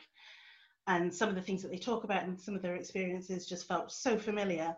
And 0.86 1.14
some 1.14 1.28
of 1.28 1.34
the 1.34 1.42
things 1.42 1.62
that 1.62 1.70
they 1.70 1.78
talk 1.78 2.04
about 2.04 2.24
and 2.24 2.40
some 2.40 2.56
of 2.56 2.62
their 2.62 2.76
experiences 2.76 3.46
just 3.46 3.68
felt 3.68 3.92
so 3.92 4.16
familiar 4.16 4.74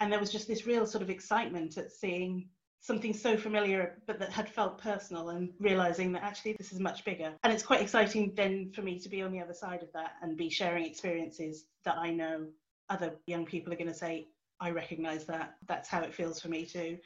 and 0.00 0.12
there 0.12 0.20
was 0.20 0.30
just 0.30 0.48
this 0.48 0.66
real 0.66 0.86
sort 0.86 1.02
of 1.02 1.10
excitement 1.10 1.76
at 1.76 1.92
seeing 1.92 2.48
something 2.80 3.12
so 3.12 3.36
familiar 3.36 3.98
but 4.06 4.20
that 4.20 4.30
had 4.30 4.48
felt 4.48 4.78
personal 4.80 5.30
and 5.30 5.50
realizing 5.58 6.12
that 6.12 6.22
actually 6.22 6.54
this 6.58 6.72
is 6.72 6.78
much 6.78 7.04
bigger. 7.04 7.32
And 7.42 7.52
it's 7.52 7.62
quite 7.62 7.82
exciting 7.82 8.32
then 8.36 8.70
for 8.72 8.82
me 8.82 8.98
to 9.00 9.08
be 9.08 9.22
on 9.22 9.32
the 9.32 9.40
other 9.40 9.54
side 9.54 9.82
of 9.82 9.92
that 9.94 10.12
and 10.22 10.36
be 10.36 10.48
sharing 10.48 10.84
experiences 10.84 11.64
that 11.84 11.96
i 11.98 12.10
know 12.10 12.46
other 12.88 13.14
young 13.26 13.44
people 13.44 13.72
are 13.72 13.76
going 13.76 13.88
to 13.88 13.94
say 13.94 14.28
i 14.60 14.70
recognize 14.70 15.24
that. 15.26 15.56
That's 15.66 15.88
how 15.88 16.02
it 16.02 16.14
feels 16.14 16.40
for 16.40 16.48
me 16.48 16.64
too. 16.64 16.98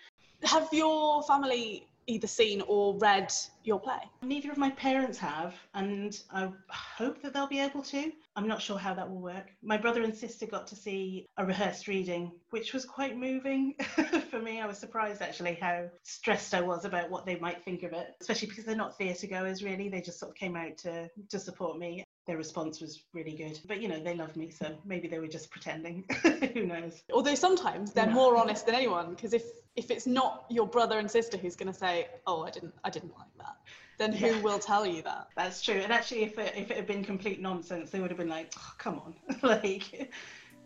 Have 0.43 0.69
your 0.73 1.23
family 1.23 1.87
either 2.07 2.27
seen 2.27 2.63
or 2.63 2.97
read 2.99 3.33
your 3.65 3.81
play? 3.81 4.01
Neither 4.23 4.51
of 4.51 4.59
my 4.59 4.71
parents 4.71 5.19
have, 5.19 5.55
and 5.75 6.21
I 6.33 6.51
hope 6.69 7.23
that 7.23 7.33
they'll 7.33 7.47
be 7.47 7.61
able 7.61 7.83
to. 7.83 8.13
I'm 8.35 8.49
not 8.49 8.63
sure 8.63 8.79
how 8.79 8.95
that 8.95 9.09
will 9.09 9.21
work. 9.21 9.51
My 9.63 9.77
brother 9.77 10.03
and 10.03 10.17
sister 10.17 10.47
got 10.47 10.67
to 10.69 10.77
see 10.77 11.27
a 11.37 11.45
rehearsed 11.45 11.89
reading, 11.89 12.33
which 12.51 12.73
was 12.73 12.85
quite 12.85 13.17
moving 13.17 13.75
for 14.31 14.41
me. 14.41 14.61
I 14.61 14.67
was 14.67 14.79
surprised 14.79 15.23
actually 15.23 15.55
how 15.55 15.89
stressed 16.03 16.55
I 16.55 16.61
was 16.61 16.85
about 16.85 17.11
what 17.11 17.27
they 17.27 17.37
might 17.37 17.65
think 17.65 17.83
of 17.83 17.93
it, 17.93 18.09
especially 18.21 18.49
because 18.49 18.65
they're 18.65 18.77
not 18.77 18.97
theatre 18.97 19.27
goers 19.27 19.63
really. 19.63 19.89
They 19.89 20.01
just 20.01 20.19
sort 20.19 20.31
of 20.31 20.37
came 20.37 20.57
out 20.57 20.79
to, 20.79 21.09
to 21.29 21.39
support 21.39 21.79
me 21.79 22.05
their 22.27 22.37
response 22.37 22.81
was 22.81 23.03
really 23.13 23.35
good. 23.35 23.59
But 23.67 23.81
you 23.81 23.89
know, 23.89 24.01
they 24.01 24.15
love 24.15 24.37
me, 24.37 24.51
so 24.51 24.77
maybe 24.85 25.09
they 25.09 25.19
were 25.19 25.27
just 25.27 25.51
pretending. 25.51 26.05
Who 26.55 26.67
knows? 26.67 27.03
Although 27.13 27.35
sometimes 27.35 27.93
they're 27.93 28.07
no. 28.07 28.13
more 28.13 28.37
honest 28.37 28.67
than 28.67 28.75
anyone, 28.75 29.11
because 29.11 29.33
if 29.33 29.43
if 29.77 29.91
it's 29.91 30.07
not 30.07 30.45
your 30.51 30.67
brother 30.67 30.99
and 30.99 31.11
sister 31.11 31.37
who's 31.37 31.57
going 31.57 31.73
to 31.73 31.79
say, 31.79 32.09
"Oh, 32.27 32.43
I 32.43 32.51
didn't, 32.51 32.75
I 32.85 32.91
didn't 32.91 33.13
like 33.19 33.29
that," 33.39 33.57
then 33.99 34.13
who 34.13 34.27
yeah. 34.27 34.41
will 34.41 34.59
tell 34.59 34.87
you 34.87 35.03
that? 35.03 35.29
That's 35.37 35.63
true. 35.63 35.77
And 35.77 35.93
actually, 35.93 36.25
if 36.25 36.39
it, 36.39 36.55
if 36.57 36.71
it 36.71 36.77
had 36.77 36.87
been 36.87 37.05
complete 37.05 37.41
nonsense, 37.41 37.91
they 37.91 38.01
would 38.01 38.11
have 38.11 38.19
been 38.19 38.29
like, 38.29 38.53
oh, 38.59 38.73
"Come 38.79 39.01
on, 39.01 39.15
like 39.43 40.13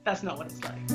that's 0.05 0.23
not 0.23 0.39
what 0.39 0.47
it's 0.47 0.63
like." 0.65 0.91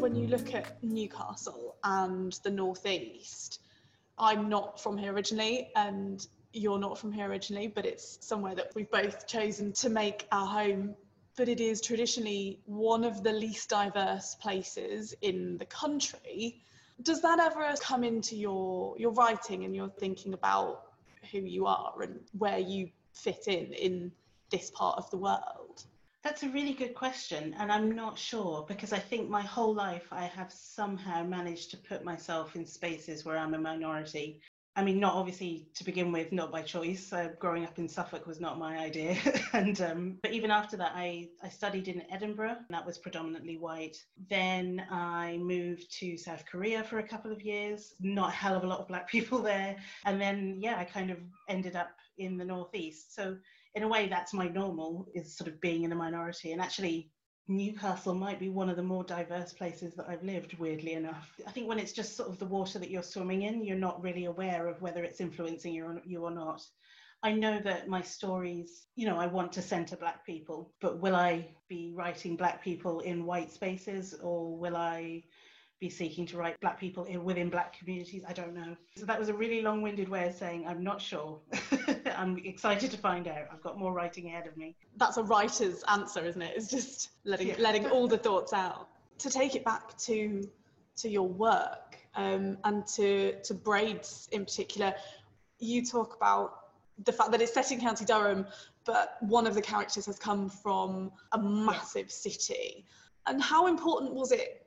When 0.00 0.14
you 0.14 0.28
look 0.28 0.54
at 0.54 0.82
Newcastle 0.82 1.76
and 1.82 2.32
the 2.44 2.50
northeast 2.50 3.60
I'm 4.18 4.48
not 4.48 4.80
from 4.80 4.96
here 4.96 5.12
originally, 5.12 5.70
and 5.76 6.26
you're 6.52 6.78
not 6.78 6.98
from 6.98 7.12
here 7.12 7.28
originally, 7.28 7.68
but 7.68 7.84
it's 7.84 8.18
somewhere 8.20 8.54
that 8.54 8.72
we've 8.74 8.90
both 8.90 9.26
chosen 9.26 9.72
to 9.74 9.90
make 9.90 10.26
our 10.32 10.46
home. 10.46 10.94
But 11.36 11.48
it 11.48 11.60
is 11.60 11.80
traditionally 11.80 12.60
one 12.64 13.04
of 13.04 13.22
the 13.22 13.32
least 13.32 13.68
diverse 13.68 14.34
places 14.36 15.14
in 15.20 15.58
the 15.58 15.66
country. 15.66 16.62
Does 17.02 17.20
that 17.20 17.38
ever 17.38 17.74
come 17.80 18.04
into 18.04 18.36
your 18.36 18.96
your 18.98 19.12
writing 19.12 19.64
and 19.64 19.76
your 19.76 19.90
thinking 19.90 20.32
about 20.32 20.92
who 21.30 21.38
you 21.38 21.66
are 21.66 22.00
and 22.00 22.20
where 22.38 22.58
you 22.58 22.88
fit 23.12 23.48
in 23.48 23.72
in 23.74 24.12
this 24.50 24.70
part 24.70 24.96
of 24.96 25.10
the 25.10 25.18
world? 25.18 25.84
That's 26.22 26.42
a 26.42 26.48
really 26.48 26.72
good 26.72 26.94
question, 26.94 27.54
and 27.58 27.70
I'm 27.70 27.94
not 27.94 28.18
sure 28.18 28.64
because 28.66 28.92
I 28.92 28.98
think 28.98 29.28
my 29.28 29.42
whole 29.42 29.74
life 29.74 30.08
I 30.10 30.24
have 30.24 30.52
somehow 30.52 31.22
managed 31.22 31.70
to 31.70 31.76
put 31.76 32.02
myself 32.02 32.56
in 32.56 32.66
spaces 32.66 33.24
where 33.24 33.38
I'm 33.38 33.54
a 33.54 33.58
minority. 33.58 34.40
I 34.78 34.84
mean, 34.84 35.00
not 35.00 35.14
obviously 35.14 35.66
to 35.74 35.84
begin 35.84 36.12
with, 36.12 36.32
not 36.32 36.52
by 36.52 36.60
choice. 36.60 37.10
Uh, 37.10 37.30
growing 37.38 37.64
up 37.64 37.78
in 37.78 37.88
Suffolk 37.88 38.26
was 38.26 38.40
not 38.40 38.58
my 38.58 38.78
idea, 38.78 39.16
and 39.54 39.80
um, 39.80 40.18
but 40.22 40.32
even 40.32 40.50
after 40.50 40.76
that, 40.76 40.92
I 40.94 41.30
I 41.42 41.48
studied 41.48 41.88
in 41.88 42.02
Edinburgh. 42.10 42.58
That 42.68 42.84
was 42.84 42.98
predominantly 42.98 43.56
white. 43.56 43.96
Then 44.28 44.84
I 44.90 45.38
moved 45.38 45.90
to 46.00 46.18
South 46.18 46.44
Korea 46.44 46.84
for 46.84 46.98
a 46.98 47.08
couple 47.08 47.32
of 47.32 47.40
years. 47.40 47.94
Not 48.00 48.28
a 48.28 48.32
hell 48.32 48.54
of 48.54 48.64
a 48.64 48.66
lot 48.66 48.80
of 48.80 48.88
black 48.88 49.08
people 49.16 49.40
there, 49.40 49.76
and 50.04 50.20
then 50.20 50.58
yeah, 50.60 50.76
I 50.78 50.84
kind 50.84 51.10
of 51.10 51.18
ended 51.48 51.74
up 51.74 51.92
in 52.18 52.36
the 52.36 52.44
northeast. 52.44 53.14
So 53.14 53.36
in 53.74 53.82
a 53.82 53.88
way, 53.88 54.08
that's 54.08 54.34
my 54.34 54.48
normal 54.48 55.06
is 55.14 55.34
sort 55.34 55.48
of 55.48 55.60
being 55.60 55.84
in 55.84 55.92
a 55.92 55.96
minority. 55.96 56.52
And 56.52 56.60
actually, 56.60 57.10
Newcastle 57.48 58.14
might 58.14 58.40
be 58.40 58.48
one 58.48 58.68
of 58.68 58.76
the 58.76 58.82
more 58.82 59.04
diverse 59.04 59.52
places 59.52 59.94
that 59.94 60.08
I've 60.08 60.24
lived, 60.24 60.58
weirdly 60.58 60.94
enough. 60.94 61.32
I 61.46 61.52
think 61.52 61.68
when 61.68 61.78
it's 61.78 61.92
just 61.92 62.16
sort 62.16 62.28
of 62.28 62.38
the 62.38 62.44
water 62.44 62.78
that 62.78 62.90
you're 62.90 63.02
swimming 63.02 63.42
in, 63.42 63.64
you're 63.64 63.76
not 63.76 64.02
really 64.02 64.24
aware 64.24 64.66
of 64.66 64.82
whether 64.82 65.04
it's 65.04 65.20
influencing 65.20 65.72
you 65.72 66.24
or, 66.24 66.30
not. 66.30 66.66
I 67.22 67.32
know 67.32 67.60
that 67.60 67.88
my 67.88 68.02
stories, 68.02 68.86
you 68.96 69.06
know, 69.06 69.18
I 69.18 69.26
want 69.26 69.52
to 69.52 69.62
centre 69.62 69.96
black 69.96 70.26
people, 70.26 70.72
but 70.80 71.00
will 71.00 71.14
I 71.14 71.48
be 71.68 71.92
writing 71.94 72.36
black 72.36 72.62
people 72.62 73.00
in 73.00 73.24
white 73.24 73.52
spaces 73.52 74.14
or 74.14 74.56
will 74.58 74.76
I 74.76 75.22
be 75.80 75.88
seeking 75.88 76.26
to 76.26 76.36
write 76.36 76.60
black 76.60 76.80
people 76.80 77.04
in, 77.04 77.24
within 77.24 77.48
black 77.48 77.78
communities? 77.78 78.24
I 78.28 78.32
don't 78.32 78.54
know. 78.54 78.76
So 78.96 79.06
that 79.06 79.18
was 79.18 79.28
a 79.28 79.34
really 79.34 79.62
long 79.62 79.82
winded 79.82 80.08
way 80.08 80.26
of 80.26 80.34
saying 80.34 80.66
I'm 80.66 80.82
not 80.82 81.00
sure. 81.00 81.40
I'm 82.16 82.38
excited 82.38 82.90
to 82.90 82.98
find 82.98 83.28
out. 83.28 83.46
I've 83.52 83.62
got 83.62 83.78
more 83.78 83.92
writing 83.92 84.26
ahead 84.26 84.46
of 84.46 84.56
me. 84.56 84.76
That's 84.96 85.16
a 85.16 85.22
writer's 85.22 85.82
answer, 85.88 86.24
isn't 86.24 86.40
it? 86.42 86.54
It's 86.56 86.68
just 86.70 87.10
letting 87.24 87.48
yeah. 87.48 87.54
letting 87.58 87.86
all 87.86 88.06
the 88.06 88.18
thoughts 88.26 88.52
out. 88.52 88.88
To 89.18 89.30
take 89.30 89.54
it 89.54 89.64
back 89.64 89.96
to 89.98 90.48
to 90.96 91.08
your 91.08 91.28
work 91.28 91.96
um, 92.14 92.58
and 92.64 92.86
to 92.88 93.40
to 93.42 93.54
braids 93.54 94.28
in 94.32 94.44
particular, 94.44 94.94
you 95.58 95.84
talk 95.84 96.16
about 96.16 96.60
the 97.04 97.12
fact 97.12 97.30
that 97.32 97.42
it's 97.42 97.52
set 97.52 97.72
in 97.72 97.80
County 97.80 98.04
Durham, 98.04 98.46
but 98.84 99.16
one 99.20 99.46
of 99.46 99.54
the 99.54 99.62
characters 99.62 100.06
has 100.06 100.18
come 100.18 100.48
from 100.48 101.12
a 101.32 101.38
massive 101.38 102.10
city. 102.10 102.86
And 103.26 103.42
how 103.42 103.66
important 103.66 104.14
was 104.14 104.32
it 104.32 104.66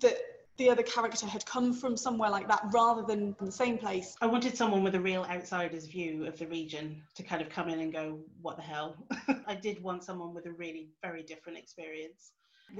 that 0.00 0.16
the 0.58 0.68
other 0.68 0.82
character 0.82 1.26
had 1.26 1.46
come 1.46 1.72
from 1.72 1.96
somewhere 1.96 2.30
like 2.30 2.48
that 2.48 2.62
rather 2.72 3.02
than 3.02 3.32
from 3.34 3.46
the 3.46 3.52
same 3.52 3.78
place. 3.78 4.16
I 4.20 4.26
wanted 4.26 4.56
someone 4.56 4.82
with 4.82 4.96
a 4.96 5.00
real 5.00 5.24
outsider's 5.24 5.86
view 5.86 6.26
of 6.26 6.36
the 6.36 6.48
region 6.48 7.00
to 7.14 7.22
kind 7.22 7.40
of 7.40 7.48
come 7.48 7.68
in 7.68 7.78
and 7.80 7.92
go, 7.92 8.18
what 8.42 8.56
the 8.56 8.62
hell? 8.62 8.96
I 9.46 9.54
did 9.54 9.82
want 9.82 10.02
someone 10.02 10.34
with 10.34 10.46
a 10.46 10.52
really 10.52 10.90
very 11.00 11.22
different 11.22 11.58
experience. 11.58 12.32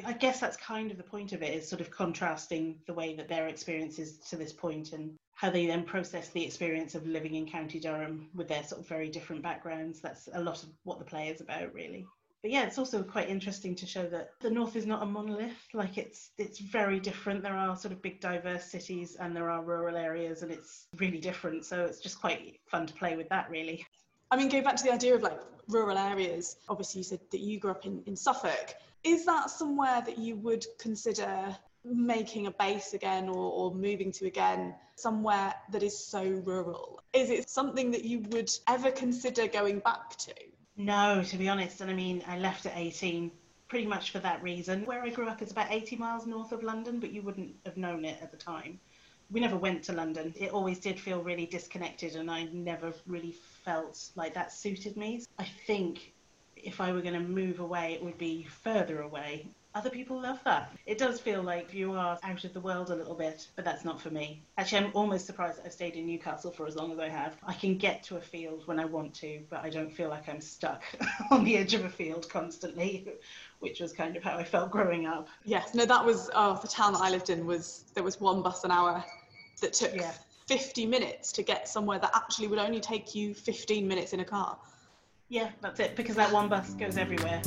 I 0.05 0.13
guess 0.13 0.39
that's 0.39 0.57
kind 0.57 0.91
of 0.91 0.99
the 0.99 1.03
point 1.03 1.33
of 1.33 1.43
it 1.43 1.55
is 1.55 1.67
sort 1.67 1.81
of 1.81 1.91
contrasting 1.91 2.79
the 2.87 2.93
way 2.93 3.15
that 3.15 3.29
their 3.29 3.47
experience 3.49 3.99
is 3.99 4.19
to 4.29 4.37
this 4.37 4.53
point 4.53 4.93
and 4.93 5.15
how 5.35 5.49
they 5.49 5.65
then 5.65 5.85
process 5.85 6.29
the 6.29 6.45
experience 6.45 6.95
of 6.95 7.07
living 7.07 7.37
in 7.37 7.47
County 7.47 7.81
Durham 7.81 8.29
with 8.35 8.49
their 8.49 8.65
sort 8.65 8.83
of 8.83 8.89
very 8.89 9.09
different 9.09 9.43
backgrounds. 9.43 10.01
That's 10.01 10.29
a 10.35 10.43
lot 10.43 10.63
of 10.63 10.69
what 10.83 10.99
the 10.99 11.07
play 11.07 11.29
is 11.29 11.41
about, 11.41 11.73
really 11.73 12.07
but 12.43 12.51
yeah, 12.53 12.65
it's 12.67 12.79
also 12.79 13.03
quite 13.03 13.29
interesting 13.29 13.75
to 13.77 13.87
show 13.87 14.07
that 14.09 14.31
the 14.41 14.51
north 14.51 14.77
is 14.77 14.87
not 14.87 15.03
a 15.03 15.07
monolith. 15.07 15.69
Like 15.75 15.99
it's 15.99 16.31
it's 16.39 16.59
very 16.59 17.01
different. 17.01 17.43
There 17.43 17.57
are 17.57 17.77
sort 17.77 17.93
of 17.93 18.01
big 18.01 18.21
diverse 18.21 18.65
cities 18.65 19.17
and 19.19 19.35
there 19.35 19.51
are 19.51 19.63
rural 19.63 19.97
areas, 19.97 20.43
and 20.43 20.53
it's 20.53 20.87
really 20.97 21.19
different. 21.19 21.65
So 21.65 21.85
it's 21.85 22.01
just 22.01 22.21
quite 22.21 22.61
fun 22.67 22.87
to 22.87 22.95
play 22.95 23.17
with 23.17 23.29
that, 23.31 23.51
really. 23.51 23.85
I 24.31 24.37
mean, 24.37 24.49
going 24.49 24.63
back 24.63 24.77
to 24.77 24.85
the 24.85 24.93
idea 24.93 25.15
of 25.15 25.23
like 25.23 25.41
rural 25.69 25.99
areas. 25.99 26.57
Obviously, 26.69 27.01
you 27.01 27.05
said 27.05 27.21
that 27.31 27.41
you 27.41 27.59
grew 27.59 27.71
up 27.71 27.85
in, 27.87 28.03
in 28.07 28.17
Suffolk. 28.17 28.75
Is 29.05 29.25
that 29.27 29.51
somewhere 29.51 30.03
that 30.05 30.19
you 30.19 30.37
would 30.37 30.67
consider 30.79 31.57
making 31.85 32.47
a 32.47 32.51
base 32.51 32.95
again 32.95 33.29
or, 33.29 33.53
or 33.53 33.75
moving 33.75 34.13
to 34.13 34.27
again 34.27 34.75
somewhere 34.97 35.55
that 35.73 35.83
is 35.83 35.99
so 35.99 36.23
rural? 36.45 37.01
Is 37.13 37.31
it 37.31 37.49
something 37.49 37.91
that 37.93 38.05
you 38.05 38.21
would 38.31 38.51
ever 38.69 38.91
consider 38.91 39.47
going 39.47 39.79
back 39.81 40.17
to? 40.19 40.35
No, 40.79 41.25
to 41.25 41.37
be 41.37 41.49
honest. 41.49 41.81
And 41.81 41.91
I 41.91 41.95
mean, 41.95 42.23
I 42.27 42.39
left 42.39 42.65
at 42.65 42.77
18 42.77 43.33
pretty 43.69 43.87
much 43.87 44.13
for 44.13 44.21
that 44.21 44.43
reason. 44.43 44.87
Where 44.87 45.03
I 45.03 45.11
grew 45.11 45.29
up 45.29 45.43
is 45.43 45.51
about 45.51 45.71
80 45.71 45.97
miles 45.97 46.27
north 46.27 46.53
of 46.53 46.63
London, 46.63 47.01
but 47.01 47.11
you 47.11 47.21
wouldn't 47.21 47.55
have 47.67 47.77
known 47.77 48.05
it 48.05 48.23
at 48.23 48.31
the 48.31 48.37
time. 48.37 48.79
We 49.31 49.41
never 49.41 49.57
went 49.57 49.83
to 49.85 49.93
London. 49.93 50.33
It 50.39 50.53
always 50.53 50.79
did 50.79 50.99
feel 50.99 51.23
really 51.23 51.47
disconnected, 51.47 52.15
and 52.17 52.31
I 52.31 52.45
never 52.45 52.95
really 53.07 53.33
felt 53.65 54.09
like 54.15 54.33
that 54.35 54.53
suited 54.53 54.97
me. 54.97 55.25
I 55.39 55.45
think 55.67 56.15
if 56.57 56.81
I 56.81 56.93
were 56.93 57.03
going 57.03 57.15
to 57.15 57.21
move 57.21 57.61
away, 57.61 57.95
it 57.95 58.03
would 58.03 58.17
be 58.17 58.45
further 58.45 59.03
away 59.03 59.49
other 59.79 59.91
people 59.91 60.21
love 60.21 60.41
that. 60.45 60.73
It 60.87 60.99
does 60.99 61.21
feel 61.21 61.41
like 61.41 61.73
you 61.73 61.93
are 61.93 62.19
out 62.25 62.43
of 62.43 62.53
the 62.53 62.59
world 62.59 62.91
a 62.91 62.97
little 62.97 63.15
bit, 63.15 63.47
but 63.55 63.65
that's 63.65 63.85
not 63.85 64.01
for 64.01 64.11
me. 64.11 64.43
Actually, 64.59 64.87
I'm 64.87 64.91
almost 64.93 65.25
surprised 65.25 65.59
that 65.59 65.67
I've 65.67 65.73
stayed 65.73 65.95
in 65.95 66.05
Newcastle 66.05 66.51
for 66.51 66.67
as 66.67 66.75
long 66.75 66.91
as 66.91 66.99
I 66.99 67.09
have. 67.09 67.37
I 67.47 67.53
can 67.53 67.79
get 67.79 68.03
to 68.05 68.17
a 68.17 68.21
field 68.21 68.67
when 68.67 68.81
I 68.81 68.85
want 68.87 69.15
to, 69.15 69.41
but 69.49 69.65
I 69.65 69.71
don't 69.71 69.93
feel 69.93 70.09
like 70.09 70.29
I'm 70.29 70.41
stuck 70.41 70.83
on 71.31 71.45
the 71.45 71.57
edge 71.57 71.75
of 71.75 71.85
a 71.85 71.89
field 71.89 72.29
constantly, 72.29 73.07
which 73.61 73.79
was 73.79 73.93
kind 73.93 74.17
of 74.17 74.25
how 74.25 74.37
I 74.37 74.43
felt 74.43 74.73
growing 74.73 75.07
up. 75.07 75.29
Yes, 75.45 75.75
no, 75.75 75.87
that 75.87 76.05
was 76.05 76.29
oh, 76.35 76.59
the 76.61 76.69
town 76.69 76.95
that 76.95 77.03
I 77.03 77.11
lived 77.11 77.31
in 77.31 77.47
was 77.47 77.85
there 77.95 78.03
was 78.03 78.21
one 78.21 78.43
bus 78.43 78.65
an 78.65 78.73
hour 78.73 79.05
that 79.61 79.75
took 79.75 79.95
yeah. 79.95 80.13
50 80.47 80.87
minutes 80.87 81.31
to 81.33 81.45
get 81.45 81.69
somewhere 81.69 82.01
that 82.01 82.11
actually 82.17 82.49
would 82.49 82.59
only 82.59 82.81
take 82.81 83.15
you 83.15 83.33
15 83.33 83.87
minutes 83.87 84.13
in 84.13 84.19
a 84.19 84.25
car. 84.25 84.59
Yeah, 85.29 85.51
that's 85.61 85.79
it, 85.79 85.95
because 85.95 86.17
that 86.17 86.33
one 86.33 86.49
bus 86.49 86.75
goes 86.75 86.97
everywhere. 86.97 87.43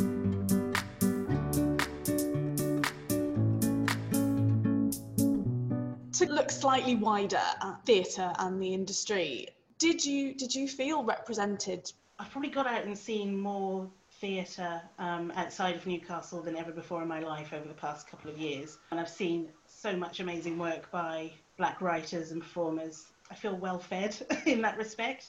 Slightly 6.51 6.95
wider 6.95 7.37
at 7.37 7.85
theatre 7.85 8.33
and 8.39 8.61
the 8.61 8.73
industry, 8.73 9.47
did 9.77 10.03
you 10.03 10.33
did 10.33 10.53
you 10.53 10.67
feel 10.67 11.03
represented? 11.03 11.91
I've 12.19 12.29
probably 12.29 12.49
got 12.49 12.67
out 12.67 12.83
and 12.83 12.97
seen 12.97 13.39
more 13.39 13.89
theatre 14.19 14.81
um, 14.99 15.31
outside 15.35 15.75
of 15.75 15.87
Newcastle 15.87 16.41
than 16.41 16.55
ever 16.55 16.71
before 16.71 17.01
in 17.01 17.07
my 17.07 17.19
life 17.19 17.53
over 17.53 17.67
the 17.67 17.73
past 17.73 18.07
couple 18.07 18.29
of 18.29 18.37
years, 18.37 18.77
and 18.91 18.99
I've 18.99 19.09
seen 19.09 19.49
so 19.65 19.95
much 19.95 20.19
amazing 20.19 20.59
work 20.59 20.91
by 20.91 21.31
black 21.57 21.81
writers 21.81 22.31
and 22.31 22.41
performers. 22.41 23.07
I 23.31 23.35
feel 23.35 23.55
well 23.55 23.79
fed 23.79 24.15
in 24.45 24.61
that 24.61 24.77
respect, 24.77 25.27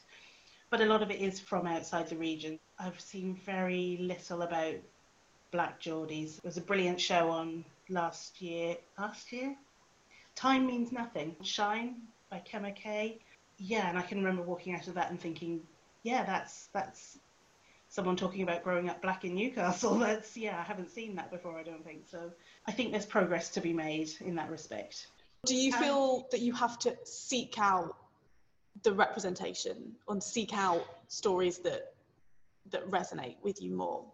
but 0.71 0.81
a 0.81 0.87
lot 0.87 1.03
of 1.03 1.11
it 1.11 1.21
is 1.21 1.39
from 1.39 1.67
outside 1.67 2.09
the 2.09 2.17
region. 2.17 2.59
I've 2.79 3.01
seen 3.01 3.41
very 3.47 3.97
little 4.01 4.43
about 4.43 4.75
Black 5.53 5.81
Geordies. 5.81 6.41
There 6.43 6.49
was 6.49 6.57
a 6.57 6.63
brilliant 6.63 7.01
show 7.01 7.31
on 7.31 7.65
last 7.89 8.43
year. 8.43 8.77
Last 8.99 9.31
year? 9.33 9.55
Time 10.35 10.67
Means 10.67 10.93
Nothing. 10.93 11.37
Shine 11.43 12.03
by 12.31 12.43
Kema 12.51 12.75
Kay. 12.75 13.19
Yeah, 13.59 13.89
and 13.89 13.99
I 13.99 14.03
can 14.03 14.19
remember 14.19 14.43
walking 14.43 14.75
out 14.75 14.89
of 14.89 14.95
that 14.95 15.11
and 15.11 15.21
thinking, 15.21 15.61
yeah, 16.03 16.25
that's 16.25 16.69
that's 16.73 17.19
someone 17.93 18.17
talking 18.17 18.43
about 18.43 18.65
growing 18.65 18.89
up 18.89 19.03
black 19.03 19.25
in 19.25 19.35
Newcastle. 19.35 19.95
That's 19.99 20.35
yeah, 20.35 20.59
I 20.59 20.63
haven't 20.63 20.91
seen 20.91 21.15
that 21.17 21.31
before. 21.31 21.59
I 21.59 21.63
don't 21.63 21.85
think 21.85 22.09
so. 22.11 22.33
I 22.67 22.73
think 22.73 22.91
there's 22.91 23.05
progress 23.05 23.51
to 23.51 23.61
be 23.61 23.75
made 23.75 24.11
in 24.21 24.35
that 24.37 24.51
respect. 24.51 25.09
Do 25.45 25.55
you 25.55 25.73
feel 25.73 26.21
um, 26.23 26.25
that 26.31 26.41
you 26.41 26.55
have 26.55 26.79
to 26.81 26.97
seek 27.05 27.59
out 27.59 27.95
the 28.83 28.95
representation 28.95 29.93
and 30.09 30.23
seek 30.23 30.55
out 30.55 30.87
stories 31.09 31.59
that 31.59 31.93
that 32.71 32.91
resonate 32.91 33.37
with 33.43 33.61
you 33.61 33.73
more? 33.73 34.05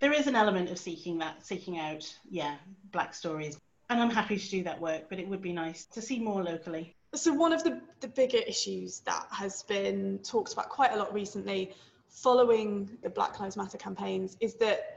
There 0.00 0.12
is 0.12 0.26
an 0.26 0.34
element 0.34 0.70
of 0.70 0.78
seeking 0.78 1.18
that, 1.18 1.44
seeking 1.44 1.78
out, 1.78 2.10
yeah, 2.30 2.56
black 2.90 3.14
stories. 3.14 3.58
And 3.90 4.00
I'm 4.00 4.10
happy 4.10 4.38
to 4.38 4.50
do 4.50 4.62
that 4.64 4.80
work, 4.80 5.08
but 5.08 5.18
it 5.18 5.28
would 5.28 5.42
be 5.42 5.52
nice 5.52 5.84
to 5.86 6.00
see 6.00 6.18
more 6.18 6.42
locally. 6.42 6.96
So 7.14 7.32
one 7.32 7.52
of 7.52 7.62
the, 7.62 7.80
the 8.00 8.08
bigger 8.08 8.38
issues 8.38 9.00
that 9.00 9.26
has 9.30 9.62
been 9.64 10.18
talked 10.24 10.52
about 10.52 10.68
quite 10.68 10.92
a 10.92 10.96
lot 10.96 11.12
recently 11.12 11.74
following 12.08 12.96
the 13.02 13.10
Black 13.10 13.38
Lives 13.40 13.56
Matter 13.56 13.78
campaigns 13.78 14.36
is 14.40 14.54
that 14.56 14.94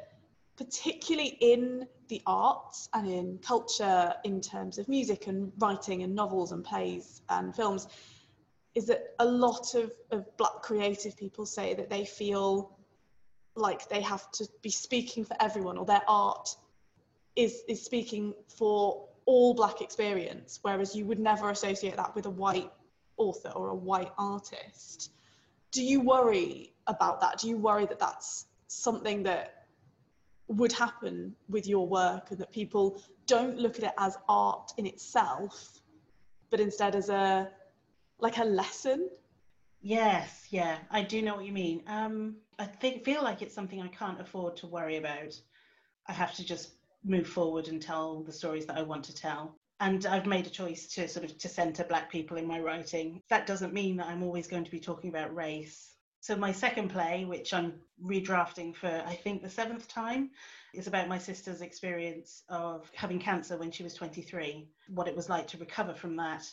particularly 0.58 1.38
in 1.40 1.88
the 2.08 2.22
arts 2.26 2.90
and 2.94 3.08
in 3.08 3.38
culture 3.40 4.14
in 4.24 4.42
terms 4.42 4.78
of 4.78 4.88
music 4.88 5.28
and 5.28 5.52
writing 5.60 6.04
and 6.04 6.16
novels 6.16 6.52
and 6.52 6.64
plays 6.64 7.22
and 7.30 7.56
films 7.56 7.88
is 8.74 8.86
that 8.86 9.16
a 9.20 9.26
lot 9.26 9.76
of, 9.76 9.92
of 10.12 10.26
black 10.38 10.62
creative 10.62 11.18
people 11.18 11.46
say 11.46 11.74
that 11.74 11.90
they 11.90 12.06
feel 12.06 12.78
like 13.56 13.90
they 13.90 14.02
have 14.02 14.30
to 14.32 14.48
be 14.62 14.70
speaking 14.70 15.26
for 15.26 15.36
everyone 15.40 15.78
or 15.78 15.86
their 15.86 16.04
art 16.08 16.56
is 17.38 17.62
is 17.70 17.82
speaking 17.82 18.34
for 18.48 19.08
all 19.26 19.54
black 19.54 19.82
experience 19.82 20.60
whereas 20.64 20.96
you 20.96 21.06
would 21.06 21.20
never 21.20 21.50
associate 21.50 21.96
that 21.96 22.14
with 22.16 22.26
a 22.26 22.30
white 22.30 22.72
author 23.18 23.50
or 23.50 23.70
a 23.70 23.76
white 23.76 24.12
artist. 24.18 25.12
Do 25.72 25.84
you 25.84 26.02
worry 26.02 26.74
about 26.88 27.22
that? 27.22 27.40
Do 27.40 27.50
you 27.50 27.58
worry 27.58 27.86
that 27.86 28.00
that's 28.00 28.46
something 28.68 29.24
that 29.24 29.66
would 30.48 30.72
happen 30.72 31.36
with 31.50 31.68
your 31.68 31.88
work 31.88 32.32
and 32.32 32.40
that 32.40 32.52
people 32.52 33.02
don't 33.26 33.58
look 33.58 33.78
at 33.78 33.84
it 33.84 33.94
as 33.98 34.18
art 34.30 34.72
in 34.78 34.86
itself 34.86 35.82
but 36.50 36.60
instead 36.62 36.96
as 36.96 37.10
a 37.10 37.50
like 38.20 38.38
a 38.38 38.44
lesson? 38.44 39.10
Yes 39.82 40.48
yeah 40.50 40.78
i 40.90 41.02
do 41.02 41.22
know 41.22 41.36
what 41.36 41.46
you 41.46 41.52
mean. 41.52 41.84
Um 41.88 42.38
i 42.58 42.66
think 42.66 43.04
feel 43.04 43.24
like 43.24 43.42
it's 43.42 43.54
something 43.54 43.82
i 43.82 43.90
can't 43.90 44.22
afford 44.22 44.58
to 44.58 44.68
worry 44.68 44.98
about. 44.98 45.40
I 46.08 46.14
have 46.14 46.34
to 46.36 46.46
just 46.46 46.72
move 47.04 47.28
forward 47.28 47.68
and 47.68 47.82
tell 47.82 48.24
the 48.24 48.32
stories 48.32 48.66
that 48.66 48.78
i 48.78 48.82
want 48.82 49.04
to 49.06 49.16
tell. 49.16 49.56
And 49.80 50.06
i've 50.06 50.26
made 50.26 50.48
a 50.48 50.52
choice 50.52 50.88
to 50.96 51.08
sort 51.08 51.26
of 51.26 51.38
to 51.38 51.50
center 51.50 51.84
black 51.84 52.12
people 52.12 52.38
in 52.38 52.48
my 52.48 52.60
writing. 52.60 53.22
That 53.30 53.48
doesn't 53.48 53.74
mean 53.74 53.98
that 53.98 54.08
i'm 54.08 54.24
always 54.24 54.48
going 54.48 54.64
to 54.64 54.72
be 54.72 54.80
talking 54.80 55.10
about 55.10 55.36
race. 55.36 55.94
So 56.22 56.36
my 56.36 56.52
second 56.52 56.90
play, 56.90 57.26
which 57.26 57.54
I'm 57.54 57.74
redrafting 58.04 58.76
for 58.76 59.04
I 59.06 59.16
think 59.16 59.42
the 59.42 59.50
seventh 59.50 59.88
time, 59.88 60.32
is 60.74 60.88
about 60.88 61.08
my 61.08 61.18
sister's 61.18 61.62
experience 61.62 62.44
of 62.50 62.92
having 62.94 63.20
cancer 63.20 63.58
when 63.58 63.72
she 63.72 63.84
was 63.84 63.94
23, 63.94 64.68
what 64.90 65.08
it 65.08 65.16
was 65.16 65.30
like 65.30 65.48
to 65.48 65.58
recover 65.58 65.94
from 65.94 66.16
that, 66.18 66.44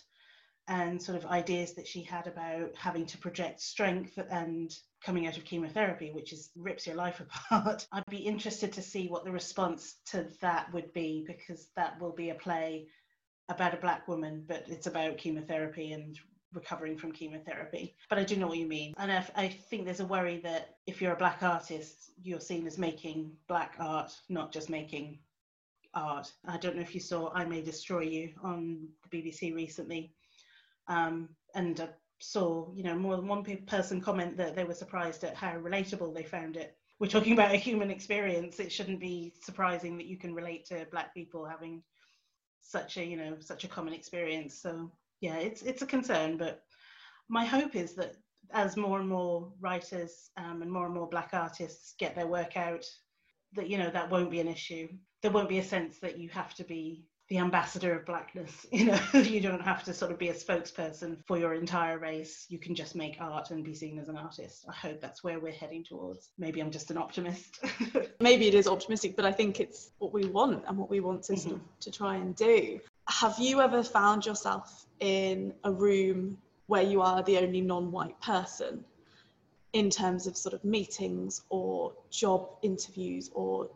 and 0.68 1.02
sort 1.02 1.18
of 1.18 1.26
ideas 1.26 1.74
that 1.74 1.86
she 1.86 2.02
had 2.02 2.26
about 2.26 2.74
having 2.74 3.04
to 3.06 3.18
project 3.18 3.60
strength 3.60 4.18
and 4.30 4.74
coming 5.04 5.26
out 5.26 5.36
of 5.36 5.44
chemotherapy, 5.44 6.10
which 6.10 6.32
is 6.32 6.50
rips 6.56 6.86
your 6.86 6.96
life 6.96 7.20
apart. 7.50 7.86
I'd 7.92 8.06
be 8.08 8.18
interested 8.18 8.72
to 8.74 8.82
see 8.82 9.08
what 9.08 9.24
the 9.24 9.32
response 9.32 9.96
to 10.06 10.26
that 10.40 10.72
would 10.72 10.92
be 10.92 11.24
because 11.26 11.68
that 11.76 12.00
will 12.00 12.12
be 12.12 12.30
a 12.30 12.34
play 12.34 12.86
about 13.48 13.74
a 13.74 13.78
black 13.78 14.08
woman, 14.08 14.44
but 14.46 14.64
it's 14.68 14.86
about 14.86 15.18
chemotherapy 15.18 15.92
and 15.92 16.18
recovering 16.54 16.96
from 16.96 17.12
chemotherapy. 17.12 17.94
But 18.08 18.18
I 18.18 18.24
do 18.24 18.36
know 18.36 18.46
what 18.46 18.58
you 18.58 18.66
mean. 18.66 18.94
And 18.96 19.12
I, 19.12 19.26
I, 19.36 19.48
think 19.48 19.84
there's 19.84 20.00
a 20.00 20.06
worry 20.06 20.40
that 20.44 20.76
if 20.86 21.02
you're 21.02 21.12
a 21.12 21.16
black 21.16 21.42
artist, 21.42 22.12
you're 22.22 22.40
seen 22.40 22.66
as 22.66 22.78
making 22.78 23.32
black 23.48 23.74
art, 23.78 24.12
not 24.28 24.52
just 24.52 24.70
making 24.70 25.18
art. 25.92 26.32
I 26.46 26.56
don't 26.56 26.76
know 26.76 26.82
if 26.82 26.94
you 26.94 27.00
saw 27.00 27.30
I 27.32 27.44
May 27.44 27.60
Destroy 27.60 28.02
You 28.02 28.30
on 28.42 28.88
the 29.02 29.18
BBC 29.18 29.54
recently. 29.54 30.12
Um, 30.88 31.28
and 31.54 31.80
I 31.80 31.88
saw, 32.20 32.72
you 32.74 32.84
know, 32.84 32.94
more 32.94 33.16
than 33.16 33.26
one 33.26 33.44
person 33.66 34.00
comment 34.00 34.36
that 34.36 34.54
they 34.56 34.64
were 34.64 34.74
surprised 34.74 35.24
at 35.24 35.34
how 35.36 35.56
relatable 35.58 36.14
they 36.14 36.22
found 36.22 36.56
it. 36.56 36.76
We're 37.00 37.08
talking 37.08 37.32
about 37.32 37.54
a 37.54 37.58
human 37.58 37.90
experience. 37.90 38.60
It 38.60 38.72
shouldn't 38.72 39.00
be 39.00 39.34
surprising 39.42 39.96
that 39.96 40.06
you 40.06 40.16
can 40.16 40.34
relate 40.34 40.64
to 40.66 40.86
black 40.90 41.12
people 41.12 41.44
having 41.44 41.82
such 42.60 42.96
a, 42.96 43.04
you 43.04 43.16
know, 43.16 43.36
such 43.40 43.64
a 43.64 43.68
common 43.68 43.92
experience. 43.92 44.60
So 44.60 44.90
yeah, 45.20 45.36
it's 45.36 45.62
it's 45.62 45.82
a 45.82 45.86
concern, 45.86 46.36
but 46.36 46.62
my 47.28 47.44
hope 47.44 47.74
is 47.74 47.94
that 47.94 48.16
as 48.52 48.76
more 48.76 49.00
and 49.00 49.08
more 49.08 49.52
writers 49.60 50.30
um, 50.36 50.62
and 50.62 50.70
more 50.70 50.84
and 50.84 50.94
more 50.94 51.08
black 51.08 51.30
artists 51.32 51.94
get 51.98 52.14
their 52.14 52.26
work 52.26 52.56
out, 52.56 52.84
that 53.54 53.68
you 53.68 53.78
know 53.78 53.90
that 53.90 54.10
won't 54.10 54.30
be 54.30 54.40
an 54.40 54.48
issue. 54.48 54.88
There 55.22 55.30
won't 55.30 55.48
be 55.48 55.58
a 55.58 55.64
sense 55.64 55.98
that 56.00 56.18
you 56.18 56.28
have 56.30 56.54
to 56.54 56.64
be 56.64 57.06
the 57.28 57.38
ambassador 57.38 57.94
of 57.96 58.04
blackness. 58.04 58.66
You 58.74 58.86
know, 58.86 59.00
you 59.14 59.40
don't 59.40 59.62
have 59.62 59.84
to 59.84 59.94
sort 59.94 60.10
of 60.10 60.18
be 60.18 60.28
a 60.28 60.34
spokesperson 60.34 61.16
for 61.26 61.38
your 61.38 61.54
entire 61.54 61.98
race. 61.98 62.46
You 62.48 62.58
can 62.58 62.74
just 62.74 62.94
make 62.94 63.16
art 63.20 63.50
and 63.50 63.64
be 63.64 63.74
seen 63.74 63.98
as 63.98 64.08
an 64.08 64.16
artist. 64.16 64.66
I 64.68 64.74
hope 64.74 65.00
that's 65.00 65.22
where 65.22 65.38
we're 65.38 65.52
heading 65.52 65.84
towards. 65.84 66.30
Maybe 66.38 66.60
I'm 66.60 66.70
just 66.70 66.90
an 66.90 66.98
optimist. 66.98 67.64
Maybe 68.20 68.48
it 68.48 68.54
is 68.54 68.66
optimistic, 68.66 69.16
but 69.16 69.24
I 69.24 69.32
think 69.32 69.60
it's 69.60 69.92
what 69.98 70.12
we 70.12 70.26
want 70.26 70.64
and 70.66 70.76
what 70.76 70.90
we 70.90 71.00
want 71.00 71.22
to 71.24 71.34
mm-hmm. 71.34 71.56
to 71.80 71.90
try 71.90 72.16
and 72.16 72.34
do. 72.34 72.80
Have 73.08 73.38
you 73.38 73.60
ever 73.60 73.82
found 73.82 74.26
yourself 74.26 74.86
in 75.00 75.54
a 75.62 75.72
room 75.72 76.36
where 76.66 76.82
you 76.82 77.00
are 77.00 77.22
the 77.22 77.38
only 77.38 77.60
non-white 77.60 78.20
person 78.20 78.84
in 79.72 79.90
terms 79.90 80.26
of 80.26 80.36
sort 80.36 80.54
of 80.54 80.64
meetings 80.64 81.42
or 81.48 81.92
job 82.10 82.48
interviews 82.62 83.30
or 83.34 83.68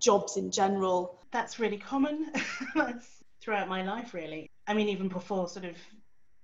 jobs 0.00 0.36
in 0.36 0.50
general? 0.50 1.18
That's 1.30 1.58
really 1.58 1.78
common. 1.78 2.32
Throughout 3.40 3.68
my 3.68 3.82
life, 3.82 4.14
really. 4.14 4.50
I 4.66 4.74
mean, 4.74 4.88
even 4.88 5.08
before 5.08 5.48
sort 5.48 5.64
of 5.64 5.76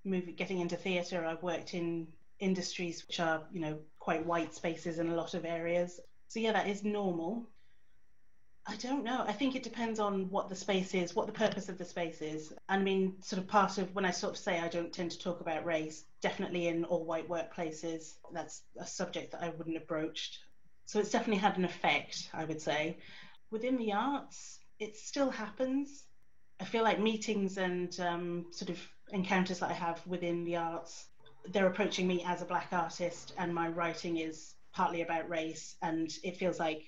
moving, 0.05 0.35
getting 0.35 0.61
into 0.61 0.77
theatre, 0.77 1.25
I've 1.25 1.43
worked 1.43 1.75
in 1.75 2.07
industries 2.39 3.07
which 3.07 3.21
are, 3.21 3.43
you 3.53 3.61
know, 3.61 3.79
quite 3.99 4.27
white 4.27 4.55
spaces 4.55 4.99
in 4.99 5.09
a 5.09 5.15
lot 5.15 5.35
of 5.35 5.45
areas. 5.45 6.01
So 6.29 6.41
yeah, 6.41 6.53
that 6.53 6.69
is 6.69 6.85
normal. 6.85 7.49
I 8.67 8.77
don't 8.77 9.05
know. 9.05 9.25
I 9.27 9.33
think 9.33 9.55
it 9.55 9.63
depends 9.63 10.01
on 10.01 10.31
what 10.31 10.49
the 10.49 10.57
space 10.57 10.95
is, 10.95 11.15
what 11.15 11.27
the 11.27 11.33
purpose 11.33 11.69
of 11.69 11.77
the 11.77 11.85
space 11.85 12.23
is. 12.23 12.53
I 12.67 12.79
mean, 12.79 13.17
sort 13.21 13.43
of 13.43 13.47
part 13.47 13.77
of 13.77 13.95
when 13.95 14.07
I 14.07 14.11
sort 14.11 14.33
of 14.33 14.39
say 14.39 14.59
I 14.59 14.69
don't 14.69 14.93
tend 14.93 15.11
to 15.11 15.19
talk 15.19 15.41
about 15.41 15.67
race, 15.67 16.05
definitely 16.23 16.69
in 16.69 16.85
all 16.85 17.05
white 17.05 17.29
workplaces, 17.29 18.15
that's 18.33 18.63
a 18.79 18.87
subject 18.87 19.33
that 19.33 19.43
I 19.43 19.51
wouldn't 19.51 19.77
have 19.77 19.87
broached. 19.87 20.39
So 20.87 20.99
it's 20.99 21.11
definitely 21.11 21.41
had 21.41 21.59
an 21.59 21.67
effect, 21.67 22.31
I 22.33 22.45
would 22.45 22.61
say. 22.61 22.97
Within 23.55 23.77
the 23.77 23.93
arts, 23.93 24.59
it 24.81 24.97
still 24.97 25.31
happens. 25.31 26.07
I 26.59 26.65
feel 26.65 26.83
like 26.83 26.99
meetings 26.99 27.57
and 27.57 27.97
um, 28.01 28.47
sort 28.51 28.69
of 28.69 28.81
encounters 29.13 29.61
that 29.61 29.71
I 29.71 29.75
have 29.75 30.05
within 30.09 30.45
the 30.45 30.57
arts, 30.57 31.07
they're 31.53 31.69
approaching 31.69 32.09
me 32.09 32.25
as 32.27 32.43
a 32.43 32.47
black 32.47 32.71
artist, 32.73 33.33
and 33.39 33.55
my 33.55 33.69
writing 33.69 34.17
is 34.17 34.57
partly 34.73 35.03
about 35.03 35.29
race, 35.29 35.77
and 35.83 36.11
it 36.25 36.37
feels 36.37 36.59
like 36.59 36.83